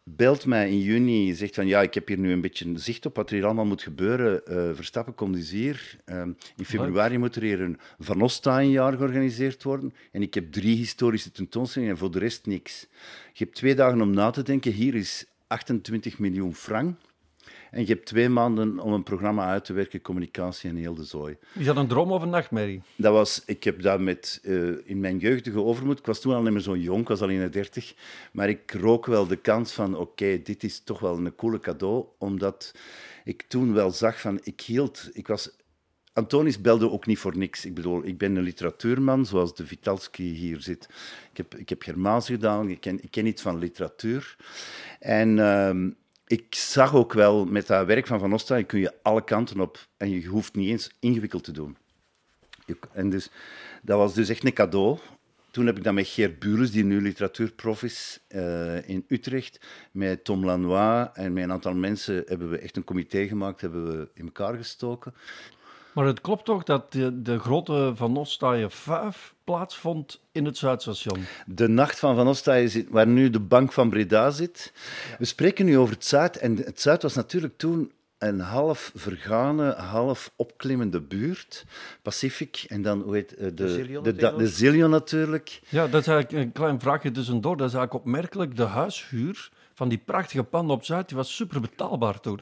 [0.04, 3.16] belt mij in juni, zegt van ja, ik heb hier nu een beetje zicht op
[3.16, 4.46] wat er hier allemaal moet gebeuren.
[4.46, 5.98] Eh, Verstappen komt dus hier.
[6.06, 9.94] Ehm, in februari moet er hier een Van Ostaaien-jaar georganiseerd worden.
[10.12, 12.88] En ik heb drie historische tentoonstellingen en voor de rest niks.
[13.34, 14.72] Je hebt twee dagen om na te denken.
[14.72, 16.98] Hier is 28 miljoen frank.
[17.72, 21.04] En je hebt twee maanden om een programma uit te werken, communicatie en heel de
[21.04, 21.38] zooi.
[21.54, 22.82] Is dat een droom of een nachtmerrie?
[22.96, 26.42] Dat was, ik heb dat met, eh, in mijn jeugdige overmoed, ik was toen al
[26.42, 27.94] niet meer zo jong, ik was al in de dertig,
[28.32, 32.06] maar ik rook wel de kans van, oké, dit is toch wel een coole cadeau,
[32.18, 32.72] omdat
[33.24, 35.60] ik toen wel zag van, ik hield, ik was...
[36.14, 37.66] Antonis belde ook niet voor niks.
[37.66, 40.90] Ik bedoel, ik ben een literatuurman, zoals de Vitalski hier zit.
[41.32, 44.36] Ik heb, ik heb Germaans gedaan, ik ken, ik ken iets van literatuur.
[45.00, 45.90] En ehm,
[46.32, 49.88] ik zag ook wel, met dat werk van Van Ostaaien kun je alle kanten op
[49.98, 51.78] en je hoeft niet eens ingewikkeld te doen.
[52.92, 53.30] En dus,
[53.82, 54.98] dat was dus echt een cadeau.
[55.52, 59.60] Toen heb ik dat met Geert Buurens, die nu literatuurprof is eh, in Utrecht,
[59.92, 63.88] met Tom Lanois en met een aantal mensen hebben we echt een comité gemaakt, hebben
[63.88, 65.14] we in elkaar gestoken.
[65.94, 71.20] Maar het klopt toch dat de, de grote Van Ostaaien 5 plaatsvond in het Zuidstation?
[71.46, 74.74] De nacht van Van Ostaaien, zit- waar nu de bank van Breda zit.
[75.20, 76.38] We spreken nu over het Zuid.
[76.38, 81.66] En het Zuid was natuurlijk toen een half vergane, half opklimmende buurt.
[82.02, 84.46] Pacific en dan, hoe heet eh, de, Zillion de, de, tegenover?
[84.46, 85.62] de Zillion natuurlijk.
[85.70, 87.58] Ja, dat is eigenlijk een klein vraagje tussendoor.
[87.58, 88.56] Dat is eigenlijk opmerkelijk.
[88.56, 92.40] De huishuur van die prachtige panden op Zuid die was super betaalbaar toen.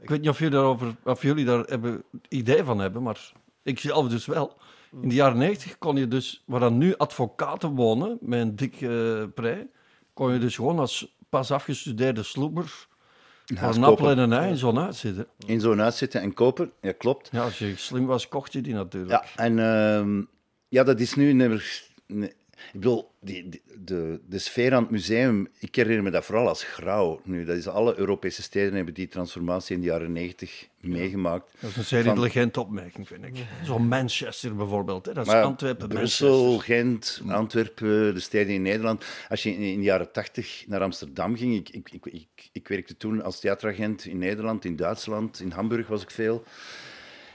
[0.00, 3.78] Ik weet niet of jullie, daarover, of jullie daar hebben, idee van hebben, maar ik
[3.78, 4.56] zelf dus wel.
[5.02, 9.30] In de jaren 90 kon je dus, waar dan nu advocaten wonen, met een dikke
[9.34, 9.68] prei,
[10.12, 12.86] kon je dus gewoon als pas afgestudeerde sloeber
[13.44, 15.26] voor huis een appel en een ei in zo'n huis zitten.
[15.46, 16.72] In zo'n huis zitten en kopen.
[16.80, 17.28] Ja, klopt.
[17.32, 19.12] Ja, als je slim was, kocht je die natuurlijk.
[19.12, 20.22] Ja, en ehm,
[20.68, 21.32] ja, dat is nu.
[22.72, 26.48] Ik bedoel, die, die- de, de sfeer aan het museum, ik herinner me dat vooral
[26.48, 27.20] als grauw.
[27.24, 31.50] Nu, dat is alle Europese steden hebben die transformatie in de jaren 90 meegemaakt.
[31.60, 33.36] Dat is een zeer Van- intelligente opmerking, vind ik.
[33.64, 35.06] Zo'n Manchester bijvoorbeeld.
[35.06, 35.12] Hè.
[35.12, 36.74] Dat is Maar Antwerpen, Brussel, Manchester.
[36.74, 39.04] Gent, Antwerpen, de steden in Nederland.
[39.28, 42.68] Als je in, in de jaren 80 naar Amsterdam ging, ik, ik, ik, ik, ik
[42.68, 46.44] werkte toen als theateragent in Nederland, in Duitsland, in Hamburg was ik veel.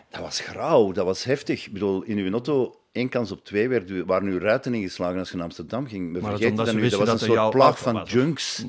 [0.10, 1.66] Dat was grauw, dat was heftig.
[1.66, 5.30] Ik bedoel, in uw auto één kans op twee werd, waren uw ruiten ingeslagen als
[5.30, 6.14] je naar Amsterdam ging.
[6.14, 8.04] We Maar dat vergeten dat nu, dat was een dat soort er jouw plaag van
[8.04, 8.66] junks.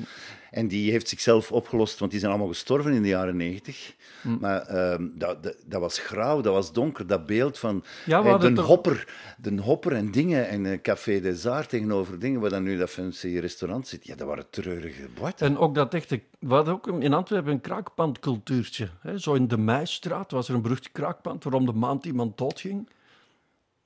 [0.51, 3.95] En die heeft zichzelf opgelost, want die zijn allemaal gestorven in de jaren negentig.
[4.21, 4.37] Hm.
[4.39, 7.07] Maar ehm, dat, dat, dat was grauw, dat was donker.
[7.07, 9.07] Dat beeld van Ja, eh, de, toch- hopper,
[9.37, 12.89] de hopper en dingen en eh, Café des Arts tegenover dingen, waar dan nu dat
[12.89, 14.05] fancy restaurant zit.
[14.05, 15.47] Ja, dat waren treurige boiten.
[15.47, 16.21] En ook dat echte...
[16.39, 18.89] We hadden ook in Antwerpen een kraakpandcultuurtje.
[19.01, 19.17] Hè.
[19.17, 22.89] Zo in de Meistraat was er een berucht kraakpand waarom de maand iemand doodging.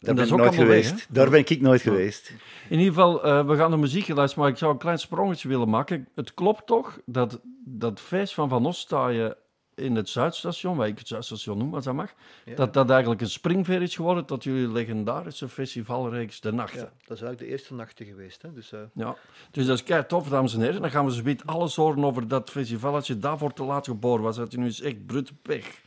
[0.05, 1.07] Daar En ben dat ik is ook nooit weg, geweest.
[1.09, 2.33] Daar ben ik nooit geweest.
[2.69, 5.47] In ieder geval, eh, we gaan de muziek luisteren, maar ik zou een klein sprongetje
[5.47, 6.07] willen maken.
[6.15, 9.35] Het klopt toch dat dat feest van Van Ostaaien
[9.75, 12.13] in het Zuidstation, waar ik het Zuidstation noem, als dat mag,
[12.55, 16.79] dat dat eigenlijk een springveer is geworden tot jullie legendarische festivalreeks De Nachten.
[16.79, 18.41] Ja, dat is eigenlijk de eerste nachten geweest.
[18.41, 18.53] Hè.
[18.53, 19.15] Dus, eh, Ja,
[19.51, 20.81] dus dat is kei tof, dames en heren.
[20.81, 22.93] Dan gaan we zo meteen alles horen over dat festival.
[22.93, 25.81] Als je daarvoor te laat geboren was, had je nu eens echt brute pech.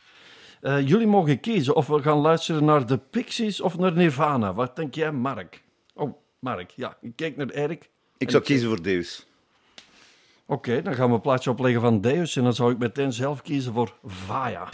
[0.61, 4.53] Eh, jullie mogen kiezen of we gaan luisteren naar de Pixies of naar Nirvana.
[4.53, 5.63] Wat denk jij, Mark?
[5.93, 6.97] Oh, Mark, ja.
[7.01, 7.89] Ik kijk naar Erik.
[8.17, 9.27] Ik zou kiezen voor Deus.
[10.45, 13.41] Oké, dan gaan we een plaatje opleggen van Deus en dan zou ik meteen zelf
[13.41, 14.69] kiezen voor Vaya.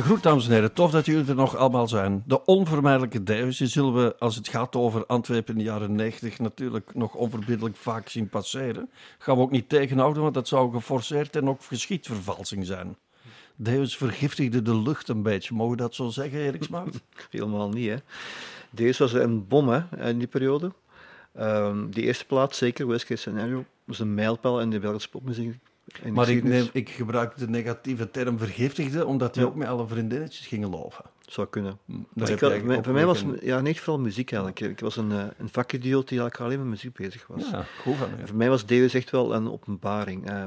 [0.00, 0.72] Gegroet, dames en heren.
[0.72, 2.22] Tof dat jullie er nog allemaal zijn.
[2.26, 6.38] De onvermijdelijke Deus, die zullen we, als het gaat over Antwerpen in de jaren 90,
[6.38, 8.90] natuurlijk nog onverbiddelijk vaak zien passeren.
[9.18, 12.96] Gaan we ook niet tegenhouden, want dat zou geforceerd en ook geschiedvervalsing zijn.
[13.56, 15.54] Deus vergiftigde de lucht een beetje.
[15.54, 17.02] Mogen we dat zo zeggen, Erik Smaat?
[17.30, 17.96] Helemaal niet, hè.
[18.70, 20.72] Deze was een bom hè, in die periode.
[21.32, 25.58] Ehm, die eerste plaat, zeker, Worst Case Scenario, was een mijlpaal in de Belgische popmuziek.
[26.02, 26.58] Maar ik, geschiedenis.
[26.62, 29.48] neem, ik gebruik de negatieve term vergiftigde, omdat die Ja.
[29.48, 31.04] ook met alle vriendinnetjes gingen loven.
[31.20, 31.78] Zou kunnen.
[31.86, 34.60] Daar Dus heb ik had- voor mij was ja, niet vooral muziek eigenlijk.
[34.60, 37.50] Ik was een, eh, een vakidioot die eigenlijk alleen met muziek bezig was.
[37.50, 38.08] Ja, goed van.
[38.24, 40.28] Voor mij was Davis echt wel een openbaring.
[40.30, 40.42] Eh,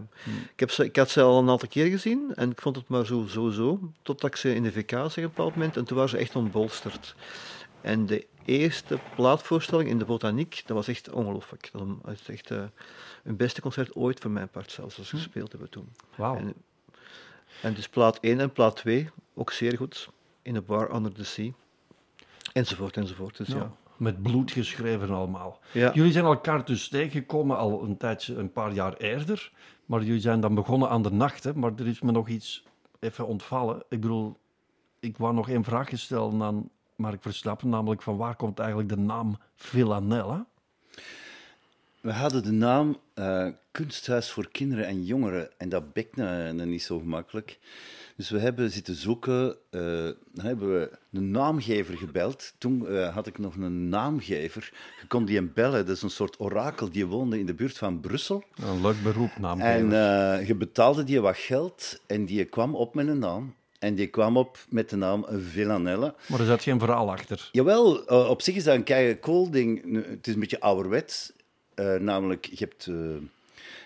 [0.53, 2.88] ik, heb ze, ik had ze al een aantal keer gezien en ik vond het
[2.88, 3.79] maar zo, zo, zo.
[4.01, 6.17] Totdat ik ze in de VK zag op een bepaald moment en toen waren ze
[6.17, 7.15] echt ontbolsterd.
[7.82, 11.69] En de eerste plaatvoorstelling in de Botaniek, dat was echt ongelooflijk.
[11.73, 12.63] Dat was- echt eh
[13.23, 15.89] hun beste concert ooit voor mijn part zelfs, als ze gespeeld hebben toen.
[16.15, 16.36] Wauw.
[16.36, 16.53] En,
[17.62, 20.09] en dus plaat 1 en plaat 2, ook zeer goed.
[20.41, 21.51] In a bar under the sea.
[22.53, 23.38] Enzovoort, enzovoort.
[23.38, 23.55] Dus ja.
[23.55, 25.59] Ja, Met bloed geschreven allemaal.
[25.71, 25.93] Ja.
[25.93, 29.51] Jullie zijn elkaar dus tegengekomen al een tijdje, een paar jaar eerder.
[29.86, 31.43] Maar jullie zijn dan begonnen aan de nacht.
[31.43, 31.53] Hè?
[31.53, 32.63] Maar er is me nog iets
[32.99, 33.83] even ontvallen.
[33.89, 34.38] Ik bedoel,
[34.99, 37.69] ik wou nog één vraag stellen aan Mark Verstappen.
[37.69, 40.45] Namelijk van waar komt eigenlijk de naam Villanella?
[42.03, 46.69] We hadden de naam eh, Kunsthuis voor Kinderen en Jongeren en dat bekt nou, nou
[46.69, 47.59] niet zo gemakkelijk.
[48.15, 49.81] Dus we hebben zitten zoeken, eh,
[50.33, 52.53] dan hebben we een naamgever gebeld.
[52.57, 54.73] Toen eh, had ik nog een naamgever.
[55.01, 57.77] Je kon die hem bellen, dat is een soort orakel, die woonde in de buurt
[57.77, 58.43] van Brussel.
[58.55, 59.59] Een leuk beroep, naam.
[59.59, 59.89] En
[60.45, 63.55] je betaalde die wat geld en die kwam op met een naam.
[63.79, 66.15] En die kwam op met de naam Villanelle.
[66.27, 67.49] Maar er zat geen verhaal achter.
[67.51, 69.95] Jawel, op zich is dat een kei cool ding.
[70.07, 71.31] Het is een beetje ouderwets.
[71.75, 72.88] Eh, namelijk, je hebt...
[72.88, 72.95] eh,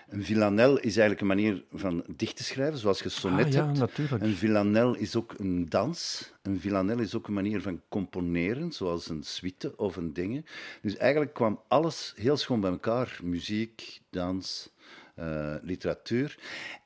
[0.08, 3.66] een villanel is eigenlijk een manier van dicht te schrijven, zoals je sonnet Ah, ja,
[3.66, 3.78] hebt.
[3.78, 4.22] natuurlijk.
[4.22, 6.32] Een villanel is ook een dans.
[6.42, 10.44] Een villanel is ook een manier van componeren, zoals een suite of een dingen.
[10.82, 13.18] Dus eigenlijk kwam alles heel schoon bij elkaar.
[13.22, 14.70] Muziek, dans,
[15.14, 16.38] eh, literatuur.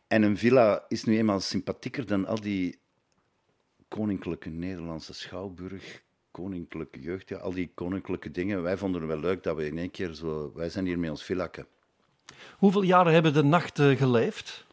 [0.06, 2.78] En een villa is nu eenmaal sympathieker dan al die
[3.88, 8.62] koninklijke Nederlandse schouwburg, koninklijke jeugd, ja, al die koninklijke dingen.
[8.62, 10.52] Wij vonden het wel leuk dat we in één keer zo...
[10.54, 11.66] Wij zijn hier met ons villakke.
[12.56, 14.64] Hoeveel jaren hebben de nacht eh, geleefd?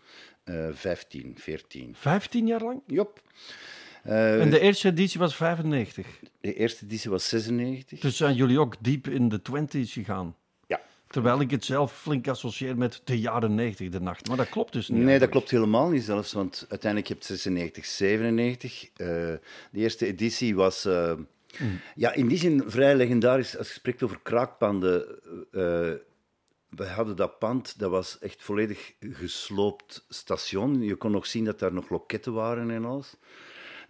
[0.43, 1.95] Eh 15, 14.
[1.97, 2.81] Vijftien jaar lang?
[2.87, 3.21] Jop.
[4.03, 6.07] Eh, En de eerste editie was 95.
[6.41, 7.99] de eerste editie was 96.
[7.99, 10.35] Dus zijn jullie ook diep in de twenties gegaan?
[10.67, 10.81] Ja.
[11.07, 14.27] Terwijl ik het zelf flink associeer met de jaren 90, de nacht.
[14.27, 15.03] Maar dat klopt dus niet.
[15.03, 18.83] Nee, dat klopt helemaal niet zelfs, want uiteindelijk heb je 96, 97.
[18.83, 19.39] Eh, de
[19.71, 20.87] eerste editie was
[21.95, 25.19] ja, in die zin vrij legendarisch als je spreekt over kraakpanden.
[25.51, 26.07] eh
[26.69, 30.81] we hadden dat pand, dat was echt volledig gesloopt station.
[30.81, 33.15] Je kon nog zien dat daar nog loketten waren en alles.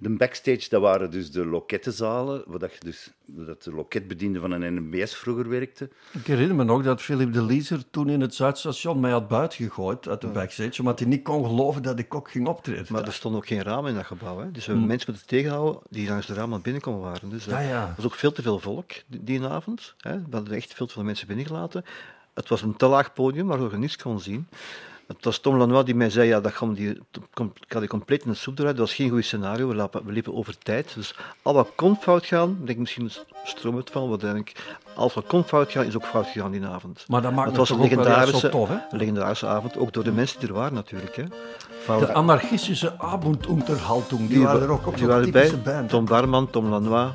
[0.02, 4.52] De backstage, dat waren dus de lokettenzalen, waar dat je dus, dat de loketbediende van
[4.52, 5.90] een NMBS vroeger werkte.
[6.12, 10.08] Ik herinner me nog dat Philip de Lieser toen in het Zuidstation mij had buitengegooid
[10.08, 12.86] uit de backstage, omdat hij niet kon geloven dat ik ook ging optreden.
[12.90, 14.40] Maar er stond ook geen raam in dat gebouw.
[14.40, 14.52] Hè.
[14.52, 17.30] Dus we hebben mensen moeten tegenhouden die langs de raam aan binnenkomen waren.
[17.30, 17.88] Dus, eh, Ja, ja.
[17.88, 19.96] Er was ook veel te veel volk die, die avond.
[19.98, 20.16] Hè.
[20.16, 21.86] We hadden echt veel te veel mensen binnengelaten.
[22.34, 24.48] Het was een te laag podium waardoor je niets kon zien.
[25.16, 28.24] Het was Tom Lanois die mij zei, ja, dat gaan die, ik ga die compleet
[28.24, 28.78] in de soep eruit.
[28.78, 30.92] Dat was geen goed scenario, we, lapen- we liepen over tijd.
[30.96, 33.12] Dus al wat kon fout gaan, ik denk misschien
[33.44, 36.52] stroom het van, wat denk ik, alles wat kon fout gaan, is ook fout gegaan
[36.52, 37.06] die avond.
[37.08, 38.76] Maar dat maakt het was toch een legendarische, zo tof, hè?
[38.90, 41.16] een legendarische avond, ook door de mensen die er waren natuurlijk.
[41.16, 41.24] Hè.
[41.84, 45.58] Van- De anarchistische Abendunterhaltung, die, die waren wa- er ook op die waren erbij.
[45.64, 45.90] band.
[45.90, 47.10] Tom Barman, Tom Lanois,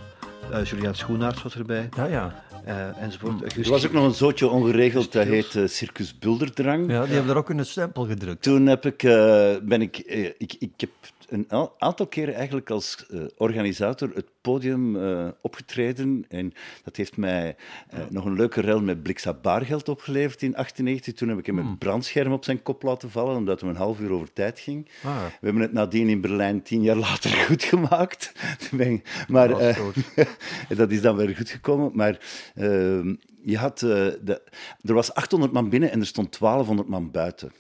[0.51, 2.43] eh Julian Schoenaerts was erbij, Ja, ja.
[2.65, 3.57] Eh, enzovoort.
[3.57, 6.91] Er was ook nog een zootje ongeregeld, dat heet eh, Circus Bulderdrang.
[6.91, 8.43] ja, die hebben er ook een stempel gedrukt.
[8.43, 10.91] Toen heb ik, eh, ben ik, eh, ik, ik heb
[11.29, 11.47] een
[11.79, 16.25] aantal keren eigenlijk als eh, organisator het podium eh, opgetreden.
[16.29, 16.53] En
[16.85, 17.57] dat heeft mij
[17.89, 21.15] eh, nog een leuke rel met Blixa Baargeld opgeleverd in 1998.
[21.15, 21.69] Toen heb ik hem Hmm.
[21.69, 24.89] een brandscherm op zijn kop laten vallen, omdat hij een half uur over tijd ging.
[25.05, 25.25] Ah.
[25.25, 28.33] We hebben het nadien in Berlijn tien jaar later goed gemaakt.
[29.29, 29.97] Maar Dat is goed.
[30.79, 31.91] dat is dan weer goed gekomen.
[31.95, 32.19] Maar
[32.55, 34.43] ehm, je had, de,
[34.83, 37.53] er was 800 man binnen en er stond 1200 man buiten.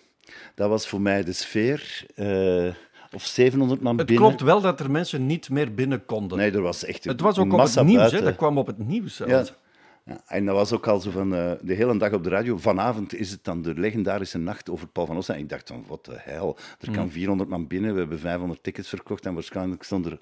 [0.55, 2.07] Dat was voor mij de sfeer.
[3.14, 4.27] Of 700 man Het binnen.
[4.27, 6.38] klopt wel dat er mensen niet meer binnen konden.
[6.38, 8.22] Nee, er was echt het was een ook op het nieuws, hè?
[8.22, 9.48] dat kwam op het nieuws zelfs.
[9.48, 9.55] Ja.
[10.07, 12.57] Ja, en dat was ook al zo van eh, de hele dag op de radio.
[12.57, 15.35] Vanavond is het dan de legendarische nacht over Paul van Ossa.
[15.35, 16.57] En ik dacht van, wat de hel.
[16.81, 17.92] Er kan 400 man binnen.
[17.92, 19.27] We hebben 500 tickets verkocht.
[19.27, 20.18] En waarschijnlijk stonden er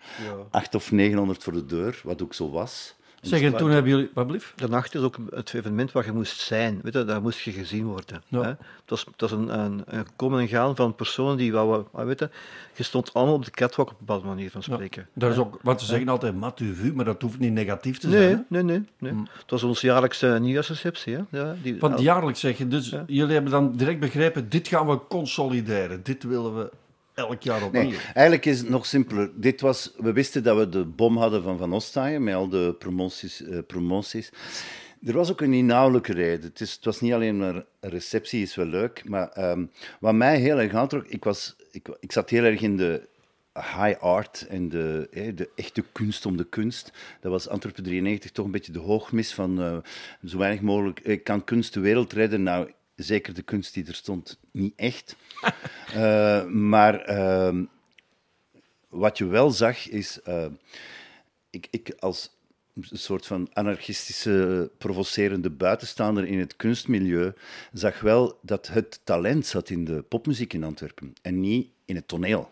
[0.51, 2.01] 800 of 900 voor de deur.
[2.05, 2.97] Wat ook zo was.
[3.23, 4.11] Zeg, en toen hebben jullie...
[4.15, 4.53] Wat blief?
[4.57, 6.81] De nacht is ook het evenement waar je moest zijn.
[6.83, 8.23] Weet je, daar moest je gezien worden.
[8.29, 8.41] Ja.
[8.41, 8.49] Hè?
[8.49, 11.53] Het was, het was een, een, een komen en gaan van personen die
[11.93, 12.31] weet je,
[12.75, 15.09] je stond allemaal op de catwalk op een bepaalde manier van spreken.
[15.15, 17.99] Dat is ook, want ze zeggen altijd mat u vu, maar dat hoeft niet negatief
[17.99, 18.23] te zijn.
[18.23, 18.63] Nee, hè?
[18.63, 19.13] nee, nee.
[19.13, 19.23] nee.
[19.39, 21.15] Het was onze jaarlijkse nieuwjaarsreceptie.
[21.15, 21.23] Hè?
[21.39, 24.99] Ja, die, Want jaarlijks zeg je, dus jullie hebben dan direct begrepen, dit gaan we
[25.09, 26.03] consolideren.
[26.03, 26.71] Dit willen we
[27.15, 27.83] elk jaar opnieuw.
[27.83, 29.31] Nee, eigenlijk is het nog simpeler.
[29.35, 32.75] Dit was, we wisten dat we de bom hadden van Van Ostaaien, met al de
[32.79, 33.43] promoties.
[33.43, 34.31] eh, promoties.
[35.05, 36.49] Er was ook een inhoudelijke reden.
[36.49, 39.09] Het, is, het was niet alleen maar receptie, is wel leuk.
[39.09, 39.65] Maar ehm,
[40.01, 43.09] wat mij heel erg aantrok, ik, was, ik, ik zat heel erg in de
[43.55, 46.93] high art en de, hè, de echte kunst om de kunst.
[47.21, 49.77] Dat was Antwerpen 93 toch een beetje de hoogmis van eh,
[50.25, 51.01] zo weinig mogelijk.
[51.01, 52.43] Ik kan kunst de wereld redden.
[52.43, 55.17] Nou, zeker de kunst die er stond, niet echt.
[55.93, 57.65] Eh, maar ehm,
[58.89, 60.21] wat je wel zag is.
[60.23, 60.47] eh,
[61.51, 62.31] ik, ik als
[62.75, 67.33] een soort van anarchistische, provocerende buitenstaander in het kunstmilieu
[67.73, 72.09] zag wel dat het talent zat in de popmuziek in Antwerpen en niet in het
[72.09, 72.51] toneel.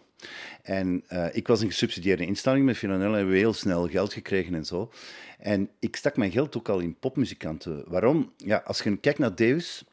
[0.63, 4.55] En eh, ik was een gesubsidieerde instelling met Filanel hebben we heel snel geld gekregen
[4.55, 4.93] en zo.
[5.39, 7.85] En ik stak mijn geld ook al in popmuzikanten.
[7.87, 8.33] Waarom?
[8.37, 9.85] Ja, als je kijkt naar Deus,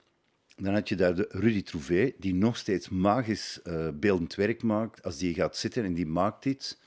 [0.61, 5.03] dan had je daar de Rudy Trouvé, die nog steeds magisch eh, beeldend werk maakt.
[5.03, 6.77] Als die gaat zitten en die maakt iets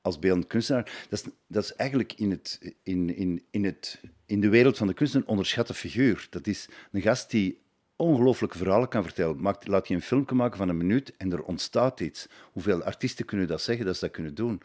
[0.00, 1.06] als beeldend kunstenaar.
[1.08, 4.86] Dat is, dat is eigenlijk in, het, in, in, in, het, in de wereld van
[4.86, 6.26] de kunst een onderschatte figuur.
[6.30, 7.60] Dat is een gast die
[7.98, 9.56] ongelooflijke verhalen kan vertellen.
[9.60, 12.26] Laat je een filmpje maken van een minuut en er ontstaat iets.
[12.52, 14.62] Hoeveel artiesten kunnen dat zeggen, dat ze dat kunnen doen?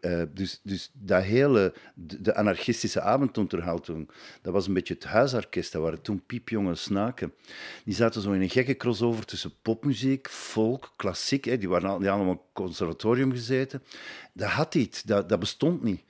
[0.00, 4.10] Eh, dus, dus dat hele, de, de anarchistische avondonderhouding,
[4.42, 5.72] dat was een beetje het huisorkest.
[5.72, 7.32] Dat waren toen piepjonge snaken.
[7.84, 11.44] Die zaten zo in een gekke crossover tussen popmuziek, folk, klassiek.
[11.44, 11.58] Hè.
[11.58, 13.82] Die waren al- die allemaal conservatorium gezeten.
[14.32, 16.02] Dat had iets, dat, dat bestond niet.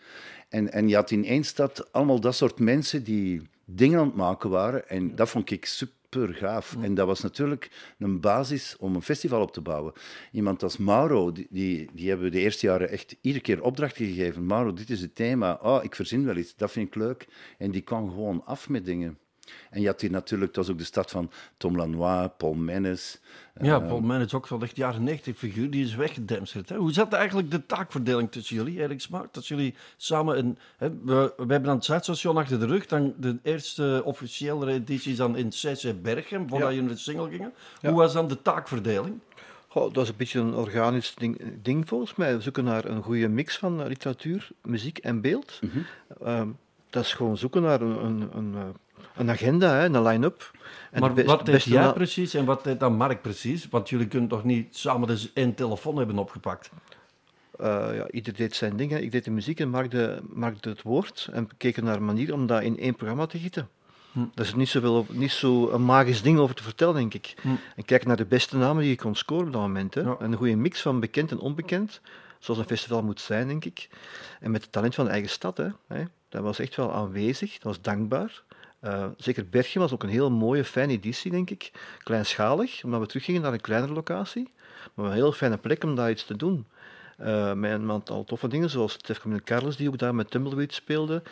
[0.49, 4.17] En, en je had in één stad allemaal dat soort mensen die dingen aan het
[4.17, 4.89] maken waren.
[4.89, 6.77] En dat vond ik super gaaf.
[6.83, 9.93] En dat was natuurlijk een basis om een festival op te bouwen.
[10.33, 14.07] Iemand als Mauro, die, die, die hebben we de eerste jaren echt iedere keer opdrachten
[14.07, 14.47] gegeven.
[14.47, 15.59] Mauro, dit is het thema.
[15.63, 16.57] Oh, ik verzin wel iets.
[16.57, 17.27] Dat vind ik leuk.
[17.59, 19.19] En die kwam gewoon af met dingen.
[19.71, 23.21] En je had hier natuurlijk, het was ook de stad van Tom Lanois, Paul Mennes.
[23.61, 26.69] Ja, Paul Mann is ook zo'n echt jaren 90 figuur, die is weggedemsterd.
[26.69, 26.77] Hè?
[26.77, 29.35] Hoe zat eigenlijk de taakverdeling tussen jullie, Erik Smaak?
[29.35, 30.59] Dat jullie samen een...
[30.77, 35.15] Hè, we, we hebben dan het Zuidstation achter de rug, dan de eerste officiële editie
[35.17, 36.75] dan in CC Berchem, voordat Ja.
[36.75, 37.53] jullie naar de single gingen.
[37.81, 39.19] Hoe was dan de taakverdeling?
[39.69, 42.37] Goh, dat is een beetje een organisch ding, ding volgens mij.
[42.37, 45.61] We zoeken naar een goede mix van literatuur, muziek en beeld.
[46.25, 46.49] Ehm,
[46.91, 48.63] dat is gewoon zoeken naar een, een, een, eh,
[49.17, 50.51] een agenda, hè, een line-up.
[50.99, 53.69] Maar de best- wat deed jij precies en wat deed dan Mark precies?
[53.71, 56.71] Want jullie kunnen toch niet samen dus één telefoon hebben opgepakt?
[57.59, 58.91] Eh, ja, ieder deed zijn ding.
[58.91, 58.99] hè.
[58.99, 61.29] Ik deed de muziek en maakte, maakte het woord.
[61.33, 63.69] En we keken naar een manier om dat in één programma te gieten.
[64.35, 67.35] Daar is niet, zoveel, over- niet zo een magisch ding over te vertellen, denk ik.
[67.77, 69.95] En kijk naar de beste namen die je kon scoren op dat moment.
[69.95, 70.01] Hè.
[70.01, 70.17] Ja.
[70.19, 72.01] Een goede mix van bekend en onbekend,
[72.39, 73.89] zoals een festival moet zijn, denk ik.
[74.41, 75.57] En met het talent van de eigen stad.
[75.57, 75.69] Hè.
[76.29, 78.43] Dat was echt wel aanwezig, dat was dankbaar.
[78.83, 81.71] Eh, zeker Berchem was ook een heel mooie, fijne editie, denk ik.
[82.03, 84.53] Kleinschalig, omdat we teruggingen naar een kleinere locatie.
[84.95, 86.67] Maar een heel fijne plek om daar iets te doen.
[87.17, 91.23] Eh, met een aantal toffe dingen, zoals Tefcom Carlos, die ook daar met Tumbleweed speelde.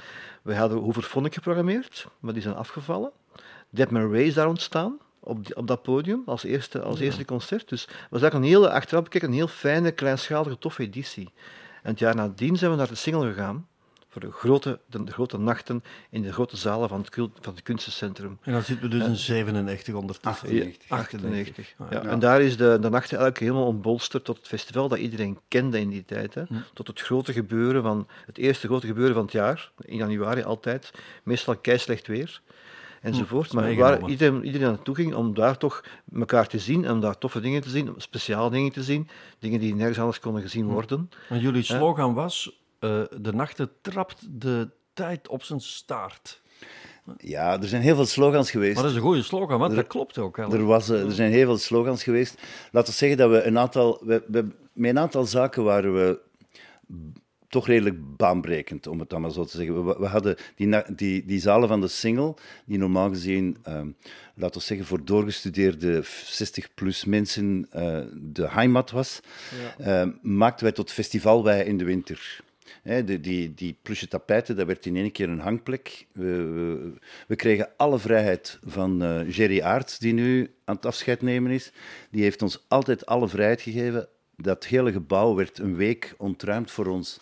[0.43, 3.11] We hadden Hooverphonic geprogrammeerd, maar die zijn afgevallen.
[3.71, 7.25] Dead Man Ray is daar ontstaan, op, die- op dat podium, als eerste, als eerste
[7.25, 7.69] concert.
[7.69, 11.31] Dus het was eigenlijk een hele, achteraf bekeken, een heel fijne, kleinschalige, toffe editie.
[11.83, 13.67] En het jaar nadien zijn we naar de single gegaan,
[14.11, 17.55] voor de grote, de, de grote nachten in de grote zalen van het, cult, van
[17.55, 18.39] het kunstencentrum.
[18.43, 20.49] En dan zitten we dus in 97 ondertussen.
[20.49, 20.89] 98.
[20.89, 21.75] 98.
[21.79, 22.03] Ja, Ja.
[22.03, 25.81] En daar is de, de nacht eigenlijk helemaal ontbolsterd tot het festival dat iedereen kende
[25.81, 26.35] in die tijd.
[26.35, 26.43] Hè.
[26.75, 30.91] Tot het grote gebeuren van, het eerste grote gebeuren van het jaar, in januari altijd,
[31.23, 32.41] meestal keislecht weer.
[33.01, 33.47] Enzovoort.
[33.47, 35.85] is maar waar iedereen, iedereen naartoe ging om daar toch
[36.15, 39.09] elkaar te zien, en om daar toffe dingen te zien, speciale dingen te zien,
[39.39, 41.11] dingen die nergens anders konden gezien worden.
[41.29, 46.41] En jullie slogan was, eh, de nachten trapt de tijd op zijn staart.
[47.17, 48.75] Ja, er zijn heel veel slogans geweest.
[48.75, 50.39] Maar dat is een goede slogan, want dat klopt ook.
[50.39, 52.43] Er, was, eh, er zijn heel veel slogans geweest.
[52.71, 54.03] Laten we zeggen dat we een aantal...
[54.05, 56.21] We, we, met een aantal zaken waren we
[57.49, 59.87] toch redelijk baanbrekend, om het dan maar zo te zeggen.
[59.87, 63.89] We, we hadden die, die, die zalen van de single, die normaal gezien, ehm,
[64.35, 69.21] laten we zeggen, voor doorgestudeerde 60-plus mensen eh, de heimat was,
[69.79, 72.41] ehm, maakten wij tot festivalwei in de winter.
[72.83, 76.07] De, die, die plusje tapijten, dat werd in één keer een hangplek.
[76.13, 76.93] We, we,
[77.27, 81.73] we kregen alle vrijheid van eh Jerry Aerts, die nu aan het afscheid nemen is.
[82.11, 84.09] Die heeft ons altijd alle vrijheid gegeven.
[84.37, 87.21] Dat hele gebouw werd een week ontruimd voor ons.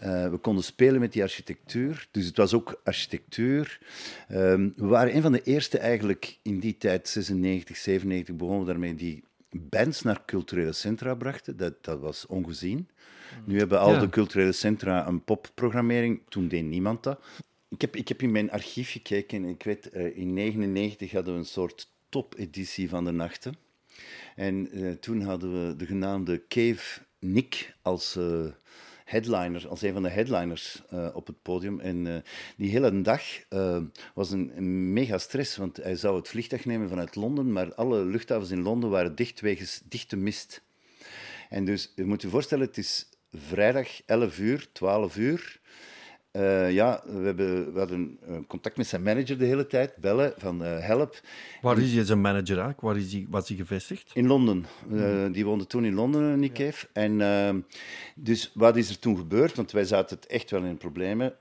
[0.00, 3.80] Eh, we konden spelen met die architectuur, dus het was ook architectuur.
[4.28, 8.70] Ehm, we waren een van de eerste eigenlijk in die tijd, 96, 97, begonnen we
[8.70, 11.56] daarmee, die bands naar culturele centra brachten.
[11.56, 12.88] Dat, dat was ongezien.
[13.44, 14.00] Nu hebben al Ja.
[14.00, 16.20] de culturele centra een popprogrammering.
[16.28, 17.20] Toen deed niemand dat.
[17.68, 21.32] Ik heb, ik heb in mijn archief gekeken en ik weet, eh, in 1999 hadden
[21.32, 23.54] we een soort topeditie van de nachten.
[24.36, 28.44] En eh, toen hadden we de genaamde Cave Nick als eh,
[29.04, 30.82] headliner, als een van de headliners
[31.14, 31.80] op het podium.
[31.80, 32.24] En
[32.56, 33.22] die hele dag
[34.14, 38.04] was een, een mega stress, want hij zou het vliegtuig nemen vanuit Londen, maar alle
[38.04, 40.62] luchthavens in Londen waren dicht wegens dichte mist.
[41.48, 45.60] En dus, je moet je voorstellen, het is vrijdag 11 uur, 12 uur.
[46.30, 50.34] Eh, ja, we, hebben, we hadden eh, contact met zijn manager de hele tijd, bellen
[50.36, 51.20] van eh, help.
[51.60, 52.80] Waar is hij zijn manager eigenlijk?
[52.80, 54.10] Waar is hij, was hij gevestigd?
[54.14, 54.66] In Londen.
[54.92, 56.86] Eh, die woonde toen in Londen, Nick Cave.
[56.92, 57.60] En ehm,
[58.14, 59.54] dus wat is er toen gebeurd?
[59.54, 61.34] Want wij zaten het echt wel in problemen.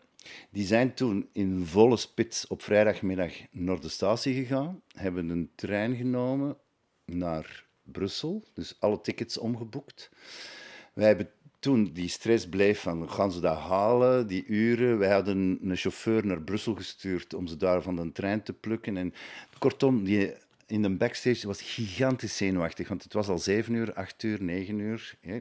[0.51, 5.95] Die zijn toen in volle spits op vrijdagmiddag naar de statie gegaan, hebben een trein
[5.95, 6.57] genomen
[7.05, 10.09] naar Brussel, dus alle tickets omgeboekt.
[10.93, 11.29] Wij hebben
[11.59, 14.97] toen die stress bleef van gaan ze dat halen, die uren.
[14.97, 18.97] Wij hadden een chauffeur naar Brussel gestuurd om ze daar van de trein te plukken.
[18.97, 19.13] En
[19.59, 20.33] kortom, die
[20.69, 24.79] in de backstage was gigantisch zenuwachtig, want het was al 7 uur, 8 uur, 9
[24.79, 25.15] uur.
[25.21, 25.39] Hè.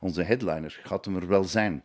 [0.00, 1.84] Onze headliner gaat hem er wel zijn.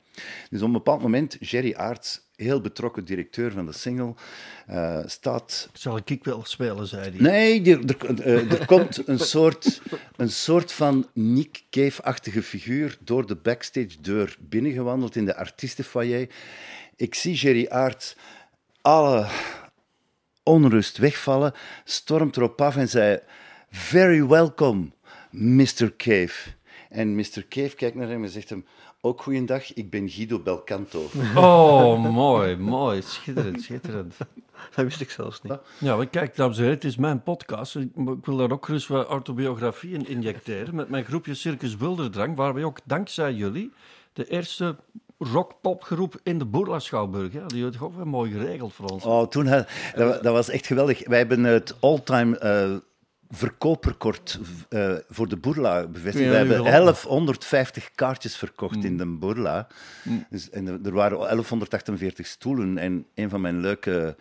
[0.49, 4.13] Dus op een bepaald moment, Jerry Aarts, heel betrokken directeur van de single,
[4.67, 7.21] eh, staat Zal ik wel spelen, zei hij.
[7.21, 9.81] Nee, er, er, eh, er komt een soort,
[10.15, 16.29] een soort van Nick Cave-achtige figuur door de backstage-deur binnengewandeld in de artiestenfoyer.
[16.95, 18.15] Ik zie Jerry Aert
[18.81, 19.27] alle
[20.44, 23.20] onrust wegvallen, stormt erop af en zei:
[23.70, 24.91] Very welcome,
[25.30, 25.96] Mr.
[25.98, 26.50] Cave.
[26.89, 27.46] En Mr.
[27.50, 28.66] Cave kijkt naar hem en zegt hem:
[29.02, 31.10] Ook goeiedag, ik ben Guido Belcanto.
[31.36, 33.02] Oh, mooi, mooi.
[33.02, 34.18] Schitterend, schitterend.
[34.76, 35.58] Dat wist ik zelfs niet.
[35.80, 37.76] Ja, maar kijk, dames en heren, het is mijn podcast.
[37.76, 37.89] Ik
[38.24, 40.76] wil daar ook gerust wat autobiografie in injecteren.
[40.76, 43.74] Met mijn groepje Circus Wilderdrang, waar wij ook dankzij jullie
[44.14, 44.76] de eerste
[45.18, 47.34] rock-popgroep in de Boerla Schouwburg.
[47.34, 49.03] Ja, die had toch ook wel mooi geregeld voor ons.
[49.05, 51.07] Oh, toen, dat, wa- dat was echt geweldig.
[51.07, 52.72] Wij hebben het all-time eh,
[53.30, 54.39] verkooprecord
[54.70, 56.26] eh, voor de Boerla bevestigd.
[56.26, 56.72] Ja, We hebben nu wel.
[56.72, 59.68] 1150 kaartjes verkocht in de Boerla.
[60.30, 62.78] Dus, en er, er waren 1148 stoelen.
[62.78, 64.16] En een van mijn leuke...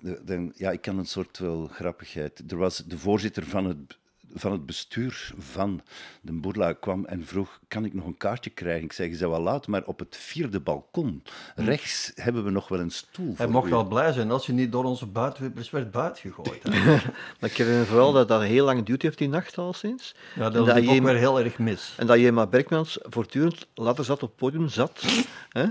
[0.00, 2.42] de- de- ja, ik kan een soort wel grappigheid.
[2.48, 3.98] Er was de voorzitter van het
[4.34, 5.80] van het bestuur van
[6.20, 8.84] de Boerla kwam en vroeg, kan ik nog een kaartje krijgen?
[8.84, 11.22] Ik zei, je bent wel laat, maar op het vierde balkon,
[11.56, 13.70] rechts, hebben we nog wel een stoel Hij voor mocht u.
[13.70, 16.62] wel blij zijn als je niet door onze buitenwippers werd buitengegooid.
[17.40, 20.14] Maar ik herinner me vooral dat dat heel lang duty heeft die nacht al sinds.
[20.34, 21.94] Ja, dat dat liep ook je- weer heel erg mis.
[21.96, 25.04] En dat Jema Berkmans voortdurend later zat op het podium, zat.
[25.48, 25.64] hè,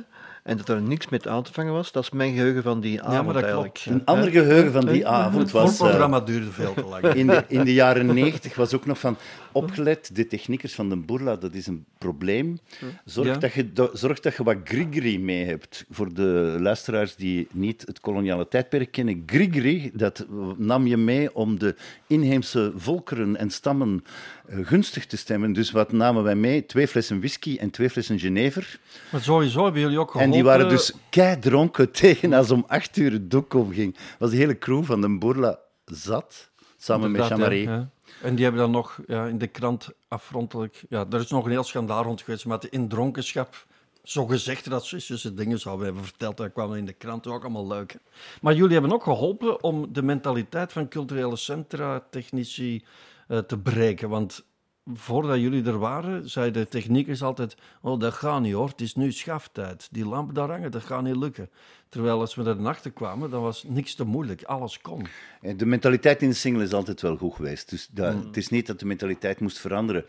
[0.48, 1.92] en dat er niks met aan te vangen was.
[1.92, 3.74] Dat is mijn geheugen van die avond Ja, maar dat eigenlijk.
[3.74, 4.00] klopt.
[4.00, 5.70] Een ander geheugen van die avond Het was...
[5.72, 7.04] eh, voorprogramma duurde veel te lang.
[7.14, 9.18] in, de, in de jaren negentig was ook nog van
[9.52, 12.60] opgelet, de techniekers van de Boerla, dat is een probleem.
[13.06, 13.38] Zorg, Ja.
[13.38, 15.86] dat, je, do- zorg dat je wat Grigri mee hebt.
[15.90, 19.24] Voor de luisteraars die niet het koloniale tijdperk kennen.
[19.26, 20.26] Grigri, dat
[20.58, 21.76] nam je mee om de
[22.08, 24.06] inheemse volkeren en stammen eh,
[24.50, 25.54] gunstig te stemmen.
[25.54, 26.66] Dus wat namen wij mee?
[26.66, 28.80] Twee flessen whisky en twee flessen Genever.
[29.12, 30.34] Maar sowieso hebben jullie ook geholpen...
[30.34, 33.98] En die waren dus kei dronken tegen als om acht uur het doek opging.
[34.20, 37.68] Was de hele crew van de Boerla zat, samen met Inderdaad, Jean-Marie.
[37.68, 37.90] ja, ja.
[38.22, 40.84] En die hebben dan nog ja, in de krant afrontelijk...
[40.90, 43.66] Ja, er is nog een heel schandaal rond geweest met in dronkenschap.
[44.04, 46.38] Zo gezegd racistische dingen zouden hebben verteld.
[46.38, 47.92] Dat kwam in de krant ook allemaal leuk.
[47.92, 48.00] hè.
[48.42, 52.84] Maar jullie hebben ook geholpen om de mentaliteit van culturele centra, technici,
[53.28, 54.10] eh, te breken.
[54.10, 54.46] Want
[54.94, 57.58] voordat jullie er waren, zeiden de techniekers altijd...
[57.82, 59.88] Oh, dat gaat niet hoor, het is nu schaftijd.
[59.92, 61.50] Die lampen daar hangen, dat gaat niet lukken.
[61.90, 64.44] Terwijl als we er nachten kwamen, dan was niks te moeilijk.
[64.44, 65.06] Alles kon.
[65.42, 67.70] Eh, De mentaliteit in de single is altijd wel goed geweest.
[67.70, 68.26] Dus dat, Mm.
[68.26, 70.06] het is niet dat de mentaliteit moest veranderen.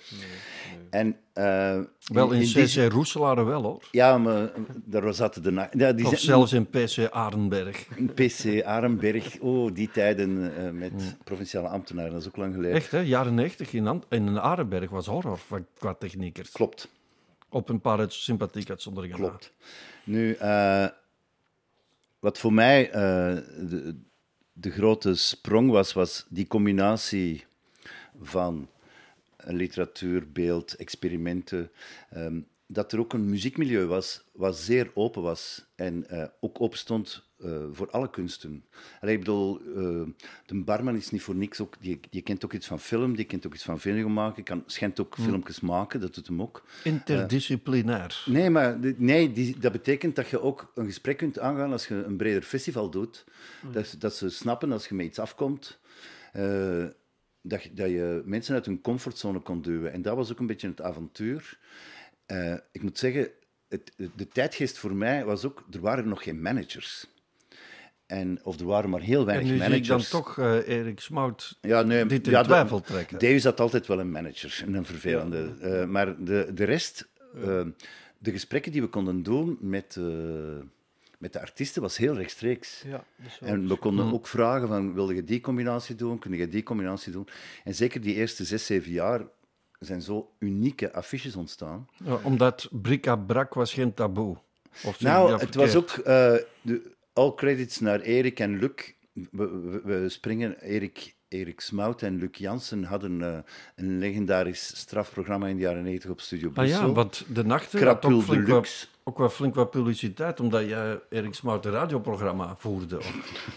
[0.90, 3.82] En, eh, Wel in, die- CC Roeselare wel hoor.
[3.90, 5.50] Ja, maar eh, daar zaten de...
[5.50, 7.86] na- Ja, die Of zijn- zelfs in PC Arenberg.
[8.14, 12.76] PC Arenberg, oh, die tijden met provinciale ambtenaren, dat is ook lang geleden.
[12.76, 12.98] Echt, hè?
[13.00, 15.38] Jaren 90 in, Ant- in Arenberg was horror
[15.78, 16.50] qua techniekers.
[16.50, 16.88] Klopt,
[17.50, 19.16] Op een paar uit sympathieke uitzonderingen.
[19.18, 19.52] klopt.
[20.04, 20.36] Nu,
[22.18, 23.36] wat voor mij eh,
[23.68, 24.00] de,
[24.52, 27.44] de grote sprong was, was die combinatie
[28.20, 28.68] van
[29.36, 31.70] literatuur, beeld, experimenten.
[32.10, 36.78] ehm, dat er ook een muziekmilieu was, wat zeer open was en eh, ook open
[37.42, 38.64] eh, voor alle kunsten.
[39.00, 40.08] Allee, ik bedoel, eh,
[40.46, 43.24] de barman is niet voor niks ook, die, die kent ook iets van film, die
[43.24, 46.64] kent ook iets van video maken, kan, schijnt ook filmpjes maken, dat doet hem ook.
[47.28, 48.22] Interdisciplinair.
[48.26, 51.94] Nee, maar nee, die, dat betekent dat je ook een gesprek kunt aangaan als je
[51.94, 53.24] een breder festival doet.
[53.72, 55.78] Dat, dat ze snappen als je met iets afkomt,
[56.32, 56.84] eh,
[57.42, 59.92] dat, je- dat je mensen uit hun comfortzone kon duwen.
[59.92, 61.58] En dat was ook een beetje het avontuur.
[62.26, 63.28] Eh, ik moet zeggen,
[63.68, 67.06] het, de tijdgeest voor mij was ook, er waren nog geen managers.
[68.08, 70.10] En, of er waren maar heel En weinig nu zie ik managers.
[70.10, 73.18] dan toch eh, Erik Smout Ja, nee, dit in ja, twijfel trekken.
[73.18, 75.54] Davies had altijd wel een manager, en een vervelende.
[75.60, 77.60] Eh, maar de, de rest, eh,
[78.18, 80.04] de gesprekken die we konden doen met, eh,
[81.18, 82.84] met de artiesten was heel rechtstreeks.
[82.86, 83.04] Ja,
[83.40, 87.12] En we konden ook vragen van, wilde je die combinatie doen, kun je die combinatie
[87.12, 87.28] doen?
[87.64, 89.22] En zeker die eerste zes, zeven jaar
[89.78, 91.88] zijn zo unieke affiches ontstaan.
[92.04, 94.36] Ja, omdat bric-à-brac was geen taboe.
[94.84, 98.92] Of Nou, het was ook eh, de, all credits naar Erik en Luc.
[99.12, 103.38] We, we, we springen, Erik, Erik Smout en Luc Jansen hadden eh,
[103.76, 106.86] een legendarisch strafprogramma in de jaren 90 op Studio Ah Brussel.
[106.86, 111.00] ja, want de nachten had ook flink, wat, ook wel flink wat publiciteit, omdat je
[111.10, 112.98] Erik Smout een radioprogramma voerde.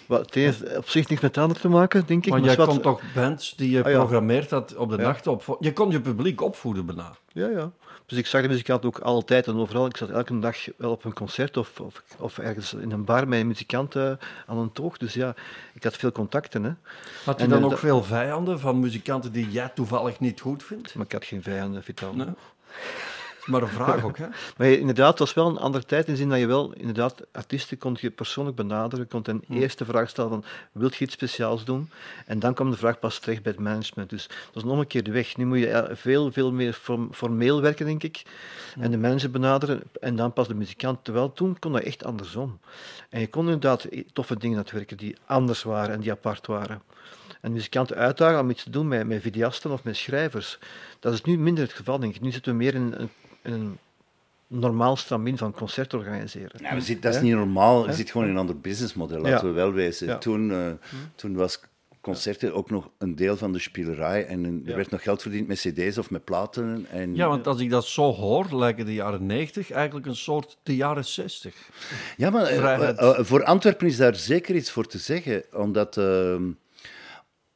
[0.07, 2.31] Wat, het heeft op zich niks met het ander te maken, denk ik.
[2.31, 3.97] Want maar jij wat- kon toch bands die je Ah, ja.
[3.97, 5.01] programmeerd had op de Ja.
[5.01, 5.57] nachten op...
[5.59, 7.15] Je kon je publiek opvoeden bijna.
[7.33, 7.71] Ja, ja.
[8.11, 9.85] Dus ik zag de muzikanten ook altijd en overal.
[9.85, 13.27] Ik zat elke dag wel op een concert of, of, of ergens in een bar
[13.27, 14.97] met een muzikant aan een toog.
[14.97, 15.35] Dus ja,
[15.73, 16.63] ik had veel contacten.
[16.63, 16.71] Hè.
[17.25, 20.95] Had je En, dan ook veel vijanden van muzikanten die jij toevallig niet goed vindt?
[20.95, 22.13] Maar ik had geen vijanden, Vital.
[22.13, 22.27] Nee.
[23.41, 24.27] Is maar een vraag ook, hè?
[24.57, 26.73] Maar je- inderdaad, het was wel een andere tijd in de zin dat je wel,
[26.73, 29.07] inderdaad, artiesten kon je persoonlijk benaderen.
[29.07, 31.89] Kon ten eerste vraag stellen van, wilt je iets speciaals doen?
[32.25, 34.09] En dan kwam de vraag pas terecht bij het management.
[34.09, 35.37] Dus dat is een omgekeerde weg.
[35.37, 38.23] Nu moet je eh, veel, veel meer form- formeel werken, denk ik.
[38.79, 41.03] En de manager benaderen en dan pas de muzikant.
[41.03, 42.59] Terwijl toen kon dat echt andersom.
[43.09, 46.81] En je kon inderdaad toffe dingen uitwerken die anders waren en die apart waren.
[47.41, 50.59] En muzikanten uitdagen om iets te doen met, met videasten of met schrijvers.
[50.99, 52.21] Dat is nu minder het geval, denk ik.
[52.21, 53.09] Nu zitten we meer in een,
[53.41, 53.77] een
[54.47, 56.61] normaal stramien van concert organiseren.
[56.61, 57.85] Nou, we zitten, dat is niet normaal.
[57.87, 59.53] Je zit gewoon in een ander businessmodel, laten Ja.
[59.53, 60.07] we wel wezen.
[60.07, 60.17] Ja.
[60.17, 60.71] Toen, eh,
[61.15, 61.59] toen was
[62.01, 64.25] concerten ook nog een deel van de spielerij.
[64.25, 64.75] En er Ja.
[64.75, 66.85] werd nog geld verdiend met cd's of met platen.
[66.89, 70.57] En, Ja, want als ik dat zo hoor, lijken de jaren 90 eigenlijk een soort
[70.63, 71.55] de jaren 60.
[72.17, 76.43] Ja, maar eh, eh, voor Antwerpen is daar zeker iets voor te zeggen, omdat, ehm,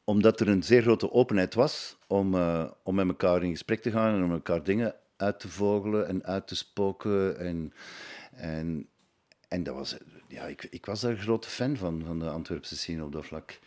[0.04, 3.90] omdat er een zeer grote openheid was om, eh, om met elkaar in gesprek te
[3.90, 7.38] gaan en om elkaar dingen uit te vogelen en uit te spoken.
[7.38, 7.72] En,
[8.34, 8.86] en,
[9.48, 9.96] en dat was,
[10.28, 13.26] ja, ik, ik was daar een grote fan van, van de Antwerpse scene op dat
[13.26, 13.58] vlak.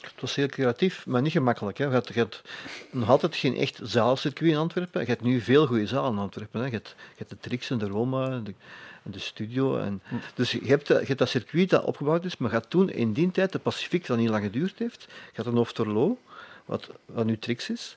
[0.00, 1.78] Het was heel creatief, maar niet gemakkelijk.
[1.78, 1.84] Hè.
[1.84, 2.42] Je, hebt, je hebt
[2.90, 5.00] nog altijd geen echt zaalcircuit in Antwerpen.
[5.00, 6.60] Je hebt nu veel goede zalen in Antwerpen.
[6.60, 6.66] Hè.
[6.66, 8.54] Je, hebt, je hebt de Trix en de Roma, de,
[9.02, 9.78] en de studio.
[9.78, 10.02] En,
[10.34, 13.12] Dus je hebt, dat- je hebt dat circuit dat opgebouwd is, maar gaat toen in
[13.12, 16.18] die tijd de Pacific, dat niet lang geduurd heeft, je had een Hoofdtorlo,
[16.64, 17.96] wat, wat nu Trix is.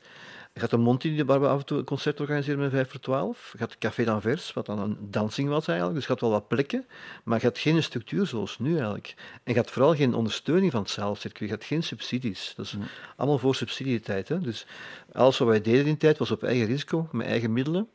[0.60, 2.99] Je gaat een Monty, waar we af en toe een concert organiseren met 5 voor
[2.99, 3.49] 12.
[3.51, 5.97] Je gaat Café d'Anvers, wat dan een dansing was eigenlijk.
[5.97, 6.86] Dus je gaat wel wat plekken,
[7.24, 9.14] maar je hebt geen structuur zoals nu eigenlijk.
[9.18, 11.49] En je hebt vooral geen ondersteuning van het zaalcircuit.
[11.49, 12.53] Je hebt geen subsidies.
[12.55, 12.78] Dat is
[13.16, 14.28] allemaal voor subsidietijd.
[14.28, 14.39] Hè?
[14.39, 14.66] Dus
[15.12, 17.88] alles wat wij deden in die tijd was op eigen risico, met eigen middelen.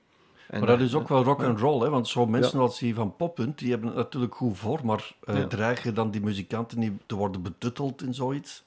[0.48, 1.90] En, Maar dat is ook wel rock and roll, hè?
[1.90, 5.36] want zo mensen als die van Poppunt, die hebben het natuurlijk goed voor, maar eh,
[5.36, 5.46] Ja.
[5.46, 8.64] dreigen dan die muzikanten niet te worden betutteld in zoiets?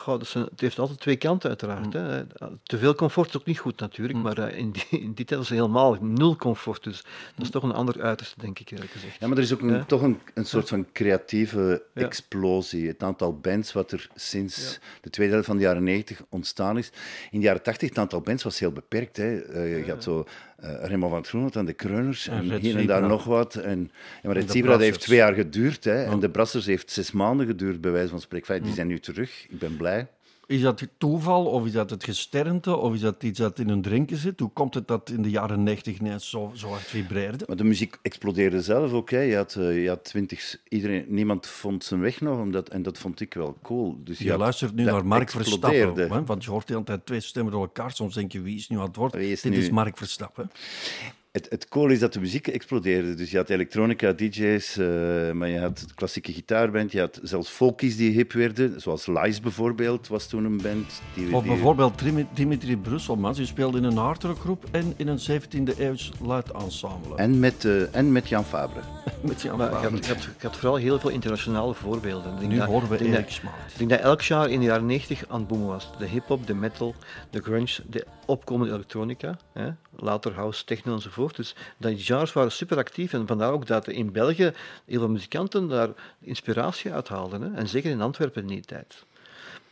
[0.00, 1.92] Goh, het heeft altijd twee kanten, uiteraard.
[1.92, 2.24] Hè.
[2.62, 4.18] Te veel comfort is ook niet goed, natuurlijk.
[4.18, 6.82] Maar eh, in, die, in die tijd was het helemaal nul comfort.
[6.82, 7.02] Dus
[7.36, 9.16] dat is toch een ander uiterste, denk ik, eerlijk gezegd.
[9.20, 9.84] Ja, maar er is ook een, Ja.
[9.84, 12.02] toch een, een soort van creatieve Ja.
[12.02, 12.86] explosie.
[12.86, 16.90] Het aantal bands wat er sinds de tweede helft van de jaren 90 ontstaan is.
[17.30, 19.16] In de jaren 80 het aantal bands was heel beperkt.
[19.16, 19.38] Hè.
[19.38, 20.24] Eh, je had zo
[20.60, 23.54] eh Raymond van het Groenhout en de Kreuners en, hier en daar nog wat.
[23.54, 23.90] En,
[24.22, 25.84] maar het Zebra heeft twee jaar geduurd.
[25.84, 26.04] Hè.
[26.04, 28.48] En de Brassers heeft zes maanden geduurd, bij wijze van spreken.
[28.48, 29.46] Enfin, Die zijn nu terug.
[29.48, 30.06] Ik ben blij.
[30.50, 33.82] Is dat toeval of is dat het gesternte of is dat iets dat in hun
[33.82, 34.40] drinken zit?
[34.40, 37.44] Hoe komt het dat in de jaren 90 ineens zo, zo hard vibreerde?
[37.48, 39.10] Maar de muziek explodeerde zelf ook.
[39.10, 39.20] Hè.
[39.20, 40.56] Je had, eh, je had twintig...
[40.68, 44.00] Iedereen, niemand vond zijn weg nog, omdat, en dat vond ik wel cool.
[44.04, 47.06] Dus Je had- luistert nu naar Mark Verstappen, hè, want je hoort de hele tijd
[47.06, 47.92] twee stemmen door elkaar.
[47.92, 49.12] Soms denk je, wie is nu aan het woord?
[49.12, 50.50] Dit nu- is Mark Verstappen.
[51.32, 53.14] Het, het cool is dat de muziek explodeerde.
[53.14, 54.86] Dus je had elektronica, DJ's, eh,
[55.32, 56.92] maar je had klassieke gitaarband.
[56.92, 58.80] Je had zelfs folkies die hip werden.
[58.80, 61.02] Zoals Lies bijvoorbeeld was toen een band.
[61.14, 65.18] Die, Of die- bijvoorbeeld Dimi- Dimitri Brusselmans, die speelde in een hardrockgroep en in een
[65.18, 67.16] 17e eeuws luidensemble.
[67.16, 68.80] En met, eh, en met Jan Fabre.
[69.22, 72.32] Met Jan je, hebt, je hebt vooral heel veel internationale voorbeelden.
[72.32, 73.52] Ik denk Nu dat- horen we ik denk Erik Smaat.
[73.72, 75.90] Ik denk dat elk jaar in de jaren 90 aan het boomen was.
[75.98, 76.94] De hip-hop, de metal,
[77.30, 81.36] de grunge, de opkomende elektronica, hè, later house, techno enzovoort.
[81.36, 84.52] Dus die genres waren super actief en vandaar ook dat in België
[84.84, 85.88] heel veel muzikanten daar
[86.20, 87.42] inspiratie uit haalden.
[87.42, 87.58] Hè.
[87.58, 89.04] En zeker in Antwerpen in die tijd.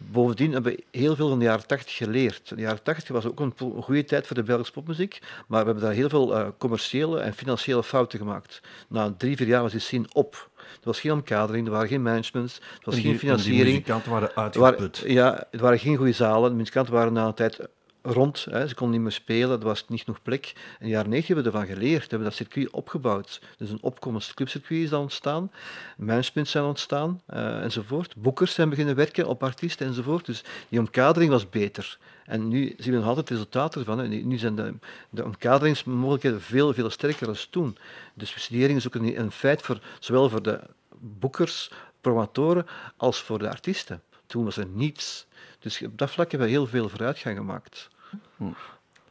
[0.01, 2.49] Bovendien hebben we heel veel van de jaren 80 geleerd.
[2.49, 5.85] De jaren 80 was ook een, goede tijd voor de Belgische popmuziek, maar we hebben
[5.85, 8.61] daar heel veel eh, commerciële en financiële fouten gemaakt.
[8.89, 10.51] Na drie, vier jaar was die scene op.
[10.57, 13.69] Er was geen omkadering, er waren geen managements, er was En geen financiering.
[13.69, 15.11] muzikanten waren Er waren, uitgeput.
[15.13, 16.51] ja, er waren geen goede zalen.
[16.51, 17.69] De muzikanten waren na een tijd
[18.03, 18.47] rond.
[18.51, 18.69] Hè.
[18.69, 20.53] Ze konden niet meer spelen, er was niet genoeg plek.
[20.55, 23.41] In de jaren 90 hebben we ervan geleerd, hebben dat circuit opgebouwd.
[23.57, 25.51] Dus een opkomend clubcircuit is dan ontstaan,
[25.97, 28.17] managements zijn ontstaan eh, enzovoort.
[28.17, 30.27] Boekers zijn beginnen werken op artiesten enzovoort.
[30.27, 31.99] Dus die omkadering was beter.
[32.25, 33.99] En nu zien we nog altijd resultaten ervan.
[33.99, 34.07] hè.
[34.07, 34.75] Nu zijn de,
[35.11, 37.77] de omkaderingsmogelijkheden veel, veel sterker dan toen.
[38.15, 40.61] De subsidiëring is ook een, een feit voor, zowel voor de
[40.99, 41.71] boekers,
[42.01, 44.03] promotoren, als voor de artiesten.
[44.29, 45.27] Toen was er niets.
[45.59, 47.89] Dus op dat vlak hebben we heel veel vooruitgang gemaakt.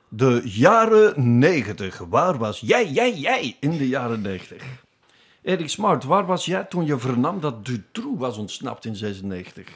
[0.08, 1.98] De jaren 90.
[1.98, 4.64] Waar was jij, jij, jij in de jaren 90?
[5.42, 9.68] Erik Smart, waar was jij toen je vernam dat Dutroux was ontsnapt in 96?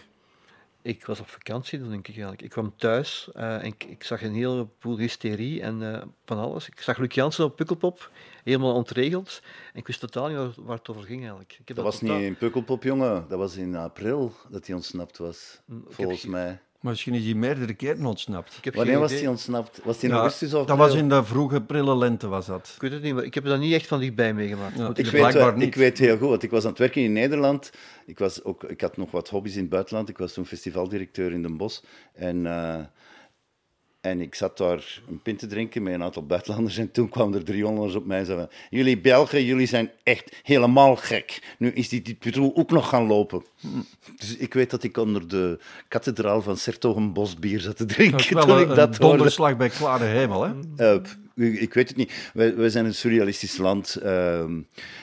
[0.84, 2.42] Ik was op vakantie, dan denk ik eigenlijk.
[2.42, 6.68] Ik kwam thuis eh, en ik, ik zag een heleboel hysterie en eh, van alles.
[6.68, 8.12] Ik zag Luc Jansen op Pukkelpop,
[8.44, 9.42] helemaal ontregeld.
[9.74, 11.52] En ik wist totaal niet waar, waar het over ging eigenlijk.
[11.60, 13.26] Ik heb Dat was totaal- niet in Pukkelpop, jongen.
[13.30, 16.60] Dat was in april dat hij ontsnapt was, heb volgens ge- mij.
[16.82, 18.58] Maar misschien is hij meerdere keren ontsnapt.
[18.58, 19.24] Ik heb Wanneer geen was idee.
[19.24, 19.80] hij ontsnapt?
[19.84, 22.72] Was hij in Ja, augustus of dat was in de vroege prille lente, was dat.
[22.76, 24.78] Ik weet het niet, maar ik heb dat niet echt van dichtbij meegemaakt.
[24.78, 24.88] Ja.
[24.88, 25.68] Moet Ik weet, blijkbaar wel- niet.
[25.68, 27.72] ik weet heel goed, want ik was aan het werken in Nederland.
[28.06, 30.10] Ik, was ook, ik had nog wat hobby's in het buitenland.
[30.10, 31.82] Ik was toen festivaldirecteur in Den Bosch.
[32.14, 32.80] En, eh,
[34.02, 36.78] en ik zat daar een pint te drinken met een aantal buitenlanders.
[36.78, 40.40] En toen kwamen er drie Hollanders op mij en zeiden: Jullie Belgen, jullie zijn echt
[40.44, 41.56] helemaal gek.
[41.58, 43.44] Nu is die Dutroux ook nog gaan lopen.
[44.18, 48.34] Dus ik weet dat ik onder de kathedraal van Sertogenbos bier zat te Dat drinken.
[48.34, 49.16] wel toen een, ik een dat hoorde.
[49.16, 50.52] donderslag bij klare hemel, hè?
[51.36, 52.30] Ik weet het niet.
[52.34, 53.96] Wij, wij zijn een surrealistisch land.
[53.96, 54.60] Ehm,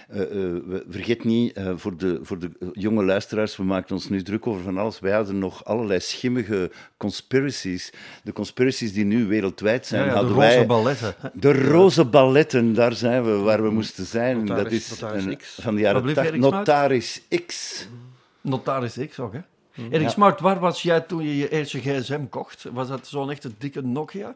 [0.08, 4.22] eh, eh, vergeet niet, eh, voor, de, voor de jonge luisteraars, we maken ons nu
[4.22, 5.00] druk over van alles.
[5.00, 7.92] Wij hadden nog allerlei schimmige conspiracies.
[8.24, 10.66] De conspiracies die nu wereldwijd zijn, Ja, ja, de roze wij...
[10.66, 11.14] balletten.
[11.32, 14.44] De roze balletten, daar zijn we waar we moesten zijn.
[14.44, 15.58] Notaris- dat is Notaris een- X.
[15.60, 16.34] van de jaren Wat bleef 80.
[16.34, 16.66] Erik Smuit?
[16.66, 17.86] Notaris X.
[18.40, 19.40] Notaris X ook, hè?
[19.90, 22.66] Erik Smart, waar was jij toen je je eerste gsm kocht?
[22.72, 24.34] Was dat zo'n echte dikke Nokia?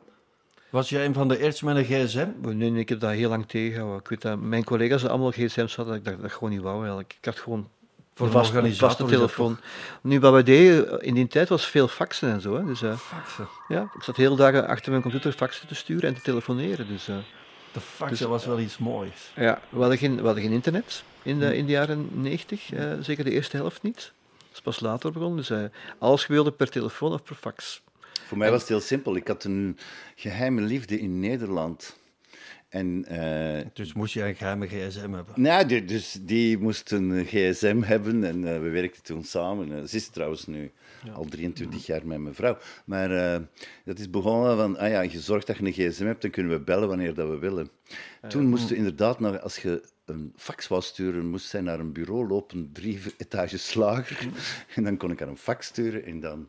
[0.72, 2.26] Was jij een van de eerste met een gsm?
[2.40, 3.98] Nee, nee, ik heb dat heel lang tegengehouden.
[4.00, 6.78] Ik weet dat mijn collega's allemaal gsm's hadden, dat ik dat, dat gewoon niet wou
[6.78, 7.14] eigenlijk.
[7.18, 7.68] Ik had gewoon
[8.14, 9.58] Voor een een vaste, telefoon.
[10.00, 12.56] Nu, wat wij deden in die tijd was veel faxen en zo.
[12.56, 12.64] Hè.
[12.64, 13.48] Dus, eh, Faxen.
[13.68, 16.86] ja, ik zat heel dagen achter mijn computer faxen te sturen en te telefoneren.
[16.88, 17.16] Dus, eh,
[17.72, 19.32] De faxen was wel iets moois.
[19.36, 22.92] ja, we, hadden geen, we hadden geen internet in de, in de jaren 90, eh,
[23.00, 24.12] zeker de eerste helft niet.
[24.38, 25.44] Dat is pas later begonnen.
[25.48, 27.82] Dus alles wilde per telefoon of per fax.
[28.33, 29.16] Voor mij was het heel simpel.
[29.16, 29.78] Ik had een
[30.14, 31.97] geheime liefde in Nederland.
[32.68, 35.35] En eh, Dus moest jij een geheime gsm hebben.
[35.35, 39.72] Nou, die, dus die moest een gsm hebben en eh, we werkten toen samen.
[39.72, 40.72] Eh, ze is trouwens nu
[41.14, 42.59] al 23 jaar met mijn vrouw.
[42.85, 43.09] Maar
[43.85, 46.53] dat is begonnen van, ah ja, je zorgt dat je een gsm hebt, dan kunnen
[46.53, 47.70] we bellen wanneer dat we willen.
[48.28, 51.92] Toen moesten we inderdaad, nog, als je een fax wou sturen, moest zij naar een
[51.92, 54.18] bureau lopen, drie etages lager.
[54.74, 56.48] En dan kon ik haar een fax sturen en dan...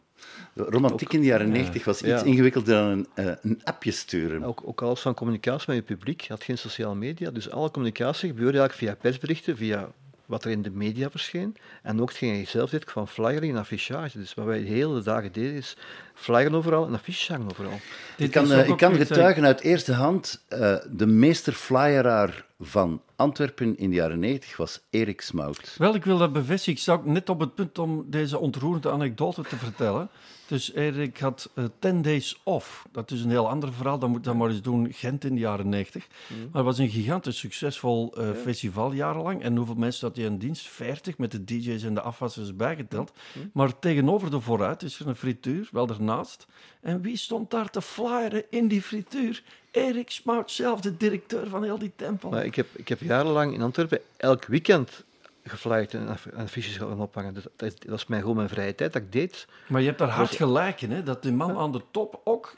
[0.53, 2.23] De romantiek in de jaren 90 was iets Ja.
[2.23, 4.43] ingewikkelder dan een, eh, een appje sturen.
[4.43, 6.21] Ook, ook alles van communicatie met je publiek.
[6.21, 9.91] Je had geen sociale media, dus alle communicatie gebeurde eigenlijk via persberichten, via
[10.25, 11.55] wat er in de media verscheen.
[11.81, 14.17] En ook hetgeen je zelf deed van flyering en affichage.
[14.19, 15.77] Dus wat wij de hele dagen deden is
[16.13, 17.79] flyeren overal en affiches hangen overal.
[18.17, 23.01] Dit Ik kan, eh, ik kan getuigen uit eerste hand, eh, de meester flyeraar van
[23.15, 25.75] Antwerpen in de jaren 90 was Erik Smout.
[25.77, 26.73] Wel, ik wil dat bevestigen.
[26.73, 30.09] Ik sta ook net op het punt om deze ontroerende anekdote te vertellen.
[30.47, 32.85] Dus Erik had eh 10 days off.
[32.91, 33.99] Dat is een heel ander verhaal.
[33.99, 34.93] Dat moet dan maar eens doen.
[34.93, 36.07] Gent in de jaren 90.
[36.29, 39.41] Maar het was een gigantisch succesvol eh, festival jarenlang.
[39.41, 40.67] En hoeveel mensen had hij in dienst?
[40.67, 43.11] 40 met de DJ's en de afwassers bijgeteld.
[43.53, 46.45] Maar tegenover de vooruit is er een frituur, wel daarnaast.
[46.81, 49.43] En wie stond daar te flyeren in die frituur?
[49.73, 52.29] Erik Smout zelf, de directeur van heel die tempel.
[52.29, 55.03] Maar ik heb, ik heb jarenlang in Antwerpen elk weekend
[55.43, 57.33] geflyerd en en affiches gaan ophangen.
[57.33, 59.47] Dus dat, dat was mijn, gewoon mijn vrije tijd dat ik deed.
[59.67, 61.03] Maar je hebt daar hard gelijk in, hè?
[61.03, 62.55] dat de man aan de top ook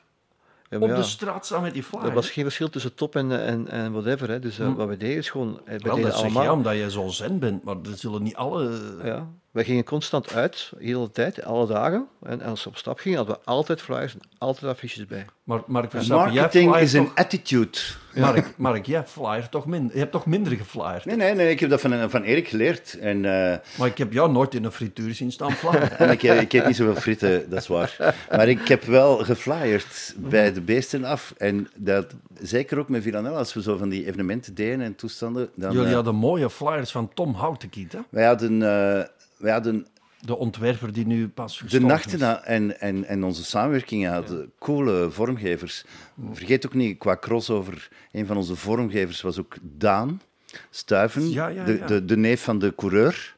[0.70, 2.08] Ja, op ja, de straat staat met die flyers.
[2.08, 4.30] er was geen verschil tussen top en, en, en whatever.
[4.30, 4.40] Hè.
[4.40, 5.60] Dus eh, wat we deden is gewoon...
[5.66, 6.44] eh, we Wel, deden dat zeg allemaal...
[6.44, 8.96] jij omdat je zo zen bent, maar er zullen niet alle...
[9.04, 12.08] Ja, wij gingen constant uit, de hele tijd, alle dagen.
[12.24, 15.26] En, en als we op stap gingen, hadden we altijd flyers en altijd affiches bij.
[15.44, 17.16] Maar Mark Marketing is een toch...
[17.16, 17.78] attitude.
[18.16, 19.94] Mark, Mark, jij flyert toch minder...
[19.94, 21.06] Je hebt toch minder geflyerd?
[21.06, 23.00] Nee, nee, nee, ik heb dat van, van Erik geleerd.
[23.00, 25.98] En, eh, Maar ik heb jou nooit in een frituur zien staan flyeren.
[26.00, 28.16] en ik, ik eet niet zoveel frieten, dat is waar.
[28.30, 31.34] Maar ik heb wel geflyerd bij de beesten af.
[31.38, 35.50] En dat, zeker ook met Villanelle, als we zo van die evenementen deden en toestanden.
[35.56, 38.00] Dan, Jullie eh, hadden mooie flyers van Tom Houtenkiet, hè?
[38.10, 39.06] wij hadden, eh,
[39.38, 39.88] wij hadden
[40.20, 45.12] De ontwerper die nu pas De nachten na- en, en, en onze samenwerkingen hadden coole
[45.12, 45.84] vormgevers.
[46.32, 50.22] Vergeet ook niet, qua crossover, een van onze vormgevers was ook Daan
[50.70, 51.78] Stuiven, Ja, ja, de, ja.
[51.78, 51.88] Mhm.
[51.88, 53.36] De, de neef van de coureur.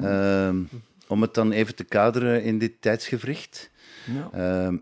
[0.00, 0.56] Ehm,
[1.06, 3.70] om het dan even te kaderen in dit tijdsgevricht.
[4.04, 4.30] Ja.
[4.64, 4.76] Ehm,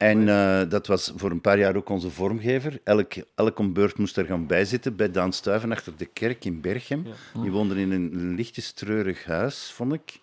[0.00, 2.80] En eh, dat was voor een paar jaar ook onze vormgever.
[2.84, 6.60] Elk, elk om beurt moest er gaan bijzitten bij Daan Stuiven achter de kerk in
[6.60, 7.06] Berchem.
[7.42, 10.20] Die woonde in een lichtjes treurig huis, vond ik.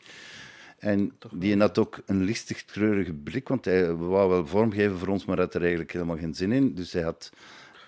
[0.79, 5.25] En die had ook een listig treurige blik, want hij wou wel vormgeven voor ons,
[5.25, 6.73] maar had er eigenlijk helemaal geen zin in.
[6.75, 7.29] Dus hij had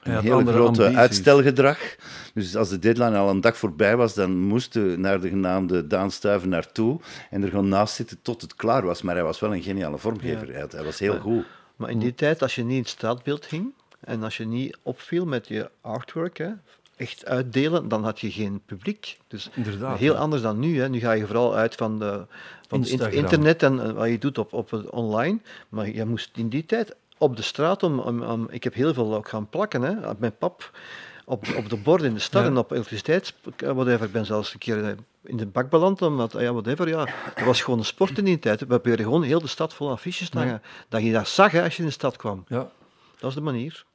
[0.02, 1.00] Hij een had hele andere grote ambities.
[1.00, 1.96] uitstelgedrag.
[2.34, 5.88] Dus als de deadline al een dag voorbij was, dan moesten we naar de genaamde
[5.88, 9.02] Daan Stuiven naartoe en er gewoon naast zitten tot het klaar was.
[9.02, 10.54] Maar hij was wel een geniale vormgever.
[10.54, 11.46] Hij was heel goed.
[11.80, 14.78] Maar in die tijd, als je niet in het straatbeeld hing en als je niet
[14.84, 16.50] opviel met je artwork, hè,
[16.96, 19.18] echt uitdelen, dan had je geen publiek.
[19.28, 20.20] Dus Inderdaad, heel ja.
[20.20, 20.80] anders dan nu.
[20.82, 20.90] Hè.
[20.90, 22.26] Nu ga je vooral uit van, de,
[22.68, 23.12] van Instagram.
[23.12, 25.40] internet en eh, wat je doet op, op het online.
[25.70, 28.94] Maar je moest in die tijd op de straat om, om, om- ik heb heel
[28.94, 30.72] veel ook gaan plakken, hè, mijn pap.
[31.26, 32.48] Op, op de borden in de stad Ja.
[32.48, 34.06] en op elektriciteits, eh, whatever.
[34.06, 34.92] Ik ben zelfs een keer eh,
[35.30, 37.06] in de bak beland, omdat, ja, whatever, ja.
[37.36, 38.60] Dat was gewoon een sport in die tijd.
[38.60, 40.62] We probeerden gewoon heel de stad vol affiches te hangen.
[40.90, 42.46] Dat je dat zag hè, als je in de stad kwam.
[42.48, 42.72] Ja.
[43.20, 43.86] Dat is de manier.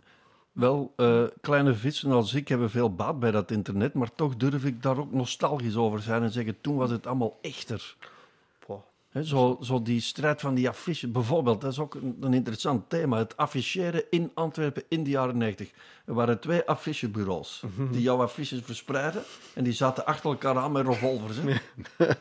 [0.52, 4.64] Wel, eh, kleine vissen als ik hebben veel baat bij dat internet, maar toch durf
[4.64, 7.96] ik daar ook nostalgisch over zijn en zeggen, toen was het allemaal echter.
[9.22, 13.18] Zo, zo die strijd van die affiches, bijvoorbeeld, dat is ook een, een interessant thema.
[13.18, 15.70] Het afficheren in Antwerpen in de jaren 90.
[16.04, 19.22] Er waren twee affichebureaus die jouw affiches verspreiden
[19.54, 21.36] en die zaten achter elkaar aan met revolvers.
[21.36, 21.56] Hè.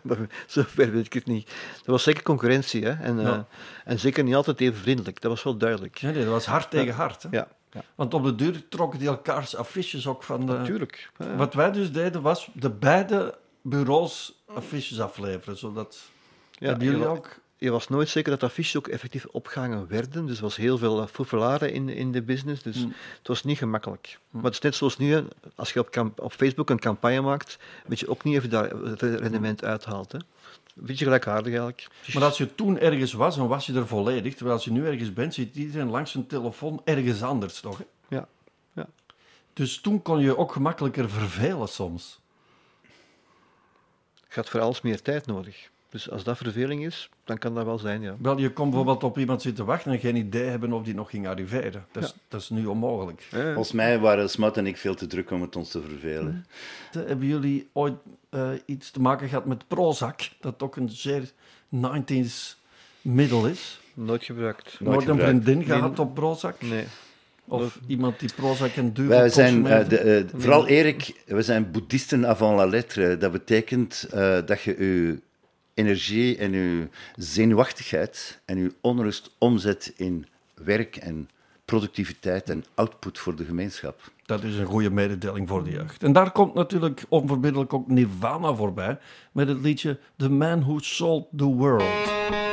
[0.02, 0.18] Maar
[0.48, 1.50] Zover weet ik het niet.
[1.86, 2.92] Er was zeker concurrentie, hè?
[2.92, 3.40] En, eh,
[3.86, 5.22] en zeker niet altijd even vriendelijk.
[5.22, 6.02] Dat was wel duidelijk.
[6.02, 7.24] Nee, nee, dat was hard tegen hard.
[7.24, 7.30] Hè.
[7.32, 7.84] Ja, ja.
[7.96, 10.54] Want op de duur trokken die elkaars affiches ook van de...
[10.54, 11.12] natuurlijk.
[11.18, 11.36] Ja.
[11.36, 16.12] Wat wij dus deden, was de beide bureaus affiches afleveren, zodat...
[16.60, 17.40] Ja, hebben jullie je, wa- ook...
[17.58, 20.26] je was nooit zeker dat affiches ook effectief opgehangen werden.
[20.26, 22.64] Dus er was heel veel foefelaren in, in de business.
[22.64, 22.94] Dus Mm.
[23.18, 24.20] het was niet gemakkelijk.
[24.30, 25.24] Maar het is net zoals nu,
[25.56, 28.70] als je op, op Facebook een campagne maakt, weet je ook niet of je daar
[28.70, 30.12] het rendement uithaalt.
[30.12, 30.18] Hè.
[30.18, 31.88] Een beetje gelijkaardig eigenlijk.
[32.14, 34.34] Maar als je toen ergens was, dan was je er volledig.
[34.36, 37.78] Terwijl als je nu ergens bent, zit iedereen langs zijn telefoon ergens anders toch?
[37.78, 37.84] Hè?
[38.16, 38.28] Ja,
[38.74, 38.88] ja.
[39.54, 42.20] Dus toen kon je ook gemakkelijker vervelen soms.
[44.28, 45.70] Had voor alles meer tijd nodig.
[45.94, 48.16] Dus als dat verveling is, dan kan dat wel zijn, ja.
[48.20, 51.10] Wel, je kon bijvoorbeeld op iemand zitten wachten en geen idee hebben of die nog
[51.10, 51.86] ging arriveren.
[51.92, 53.28] Dat is, dat is nu onmogelijk.
[53.32, 53.54] Ja, ja.
[53.54, 56.46] Volgens mij waren Smat en ik veel te druk om het ons te vervelen.
[56.92, 57.94] Hebben jullie ooit
[58.30, 60.22] eh, iets te maken gehad met Prozac?
[60.40, 61.32] Dat ook een zeer
[61.76, 62.58] 90s
[63.02, 63.80] middel is.
[63.94, 64.80] Nooit gebruikt.
[64.80, 65.44] Nooit, een gebruikt.
[65.44, 66.62] vriendin gehad op Prozac?
[66.62, 66.86] Nee.
[67.48, 71.72] Of iemand die Prozac en duvel Wij zijn, eh, de, eh, vooral Erik, we zijn
[71.72, 73.18] boeddhisten avant la lettre.
[73.18, 75.20] Dat betekent eh, dat je je
[75.74, 81.30] energie en je zenuwachtigheid en je onrust omzet in werk en
[81.66, 84.12] productiviteit en output voor de gemeenschap.
[84.26, 86.04] Dat is een goede mededeling voor de jeugd.
[86.04, 88.98] En daar komt natuurlijk onverbiddelijk ook Nirvana voorbij
[89.32, 92.53] met het liedje The Man Who Sold the World.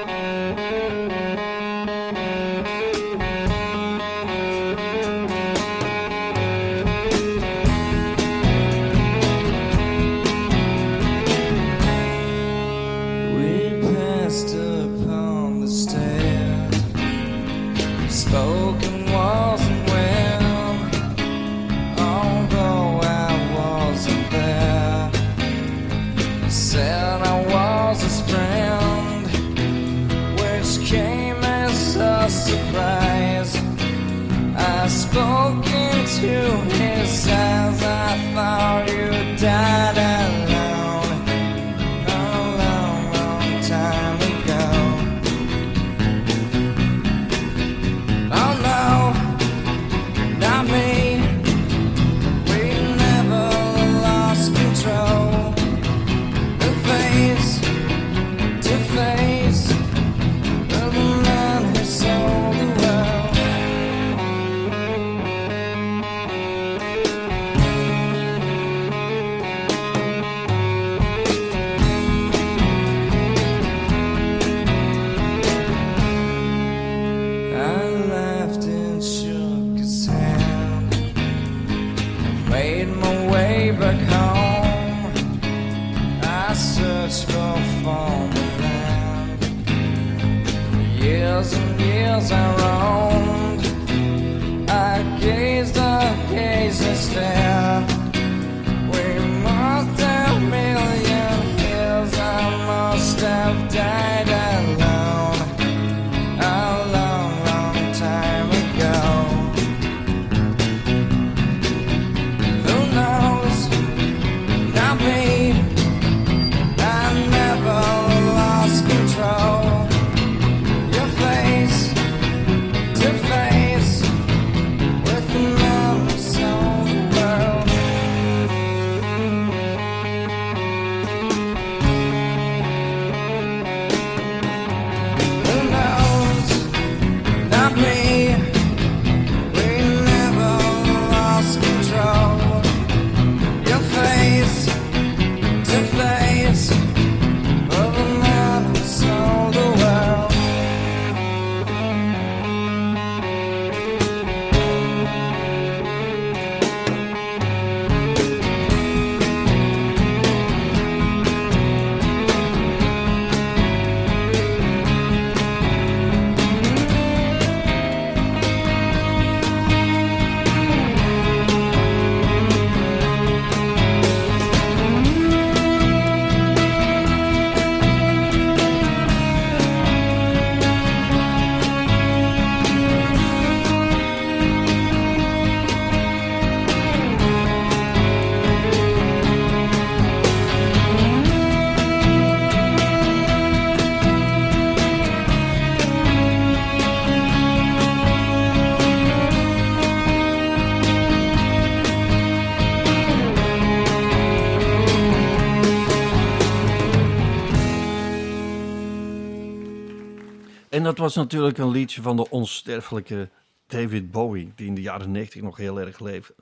[210.90, 213.28] Dat was natuurlijk een liedje van de onsterfelijke
[213.66, 216.34] David Bowie, die in de jaren 90 nog heel erg leefde.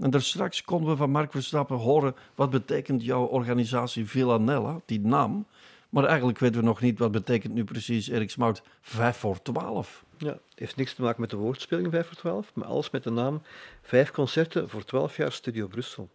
[0.00, 5.00] En daar straks konden we van Mark Verstappen horen wat betekent jouw organisatie Villanella, die
[5.00, 5.46] naam.
[5.90, 10.04] Maar eigenlijk weten we nog niet wat betekent nu precies Erik Smout 5 voor 12.
[10.18, 13.10] Ja, heeft niks te maken met de woordspeling 5 voor 12, maar alles met de
[13.10, 13.42] naam
[13.82, 16.08] 5 concerten voor 12 jaar Studio Brussel.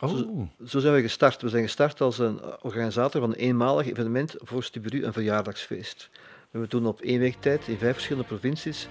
[0.00, 1.42] Oh, Zo zijn we gestart.
[1.42, 6.10] We zijn gestart als een organisator van een eenmalig evenement voor Stubru, een verjaardagsfeest.
[6.50, 8.88] We hebben toen op één week tijd in vijf verschillende provincies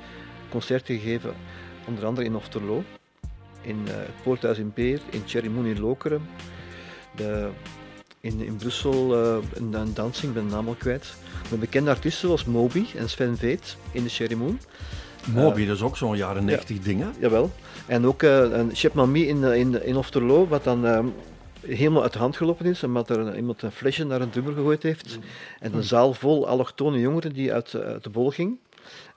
[0.50, 1.34] concerten gegeven,
[1.88, 2.84] onder andere in Ofterlo,
[3.62, 6.22] in eh, het Poorthuis in Beer, in Cherrymoon in Lokeren,
[7.16, 7.50] de,
[8.20, 11.16] in, in Brussel eh, een, een dansing, ik ben de naam al kwijt.
[11.50, 14.60] Met bekende artiesten zoals Moby en Sven Veet in de Cherrymoon.
[15.34, 17.08] Moby, dat is ook zo'n jaren 90 ding, hè?
[17.20, 17.52] Jawel.
[17.86, 21.14] En ook eh, een Chef Mamie in, eh, in, in Ofterlo, wat dan
[21.62, 24.84] helemaal uit de hand gelopen is, omdat er iemand een flesje naar een drummer gegooid
[24.84, 25.20] heeft.
[25.60, 28.60] En een zaal vol allochtone jongeren die uit, eh, uit de bol ging.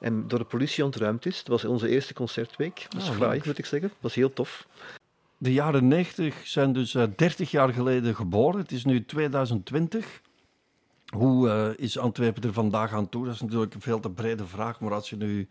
[0.00, 1.36] En door de politie ontruimd is.
[1.36, 2.86] Dat was onze eerste concertweek.
[2.88, 3.88] Dat is Ah, fraai, moet ik zeggen.
[3.88, 4.66] Dat was heel tof.
[5.38, 8.60] De jaren 90 zijn dus eh, 30 jaar geleden geboren.
[8.60, 10.20] Het is nu 2020.
[11.16, 13.24] Hoe eh, is Antwerpen er vandaag aan toe?
[13.24, 14.80] Dat is natuurlijk een veel te brede vraag.
[14.80, 15.48] Maar als je nu,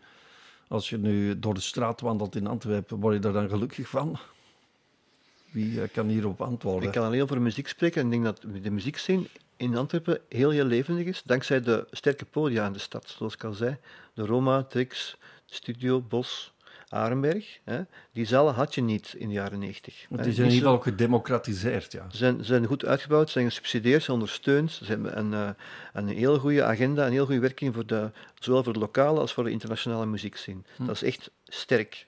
[0.68, 4.18] als je nu door de straat wandelt in Antwerpen, word je daar dan gelukkig van?
[5.52, 6.88] Wie eh, kan hierop antwoorden?
[6.88, 9.26] Ik kan alleen over muziek spreken en ik denk dat de muziekscene
[9.56, 13.14] in Antwerpen heel, heel levendig is, dankzij de sterke podia in de stad.
[13.16, 13.76] Zoals ik al zei,
[14.14, 16.52] de Roma, Trix, Studio, Bos,
[16.88, 17.58] Arenberg.
[17.64, 17.80] Hè.
[18.12, 20.06] Die zalen had je niet in de jaren 90.
[20.08, 20.26] Het hè.
[20.26, 22.06] is in ieder geval gedemocratiseerd, ja.
[22.10, 24.70] Ze zijn, zijn goed uitgebouwd, ze zijn gesubsidieerd, ze ondersteund.
[24.70, 25.50] Ze hebben een, eh,
[25.92, 29.32] een heel goede agenda, een heel goede werking voor de, zowel voor de lokale als
[29.32, 30.60] voor de internationale muziekscene.
[30.78, 32.06] Dat is echt sterk.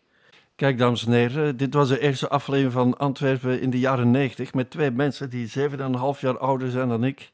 [0.57, 4.55] Kijk, dames en heren, dit was de eerste aflevering van Antwerpen in de jaren 90
[4.55, 7.31] met twee mensen die 7,5 jaar ouder zijn dan ik.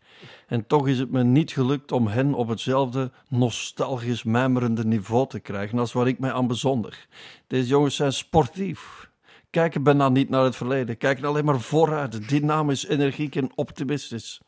[0.46, 5.40] En toch is het me niet gelukt om hen op hetzelfde nostalgisch mijmerende niveau te
[5.40, 7.06] krijgen als waar ik mij aan bezonder.
[7.46, 9.08] Deze jongens zijn sportief.
[9.50, 14.40] Kijken bijna niet naar het verleden, kijken alleen maar vooruit, dynamisch, energiek en optimistisch.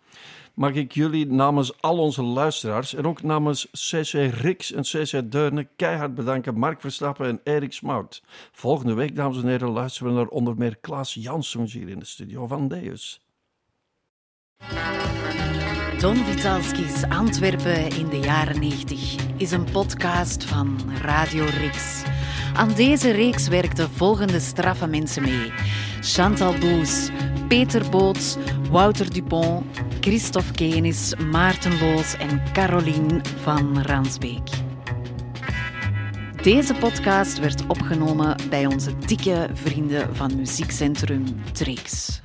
[0.55, 5.69] Mag ik jullie namens al onze luisteraars en ook namens CC Rix en CC Deurne
[5.77, 8.23] keihard bedanken, Mark Verstappen en Erik Smout.
[8.53, 12.05] Volgende week, dames en heren, luisteren we naar onder meer Klaas Janssoens hier in de
[12.05, 13.22] studio van Deus.
[16.03, 22.03] Don Vitalski's Antwerpen in de jaren 90 is een podcast van Radio Rix.
[22.55, 25.53] Aan deze reeks werkten volgende straffe mensen mee:
[26.01, 27.09] Chantal Boes,
[27.49, 28.37] Peter Boots,
[28.71, 29.65] Wouter Dupont,
[30.01, 34.49] Christophe Kenis, Maarten Loos en Caroline van Ransbeek.
[36.43, 42.21] Deze podcast werd opgenomen bij onze dikke vrienden van muziekcentrum Trix.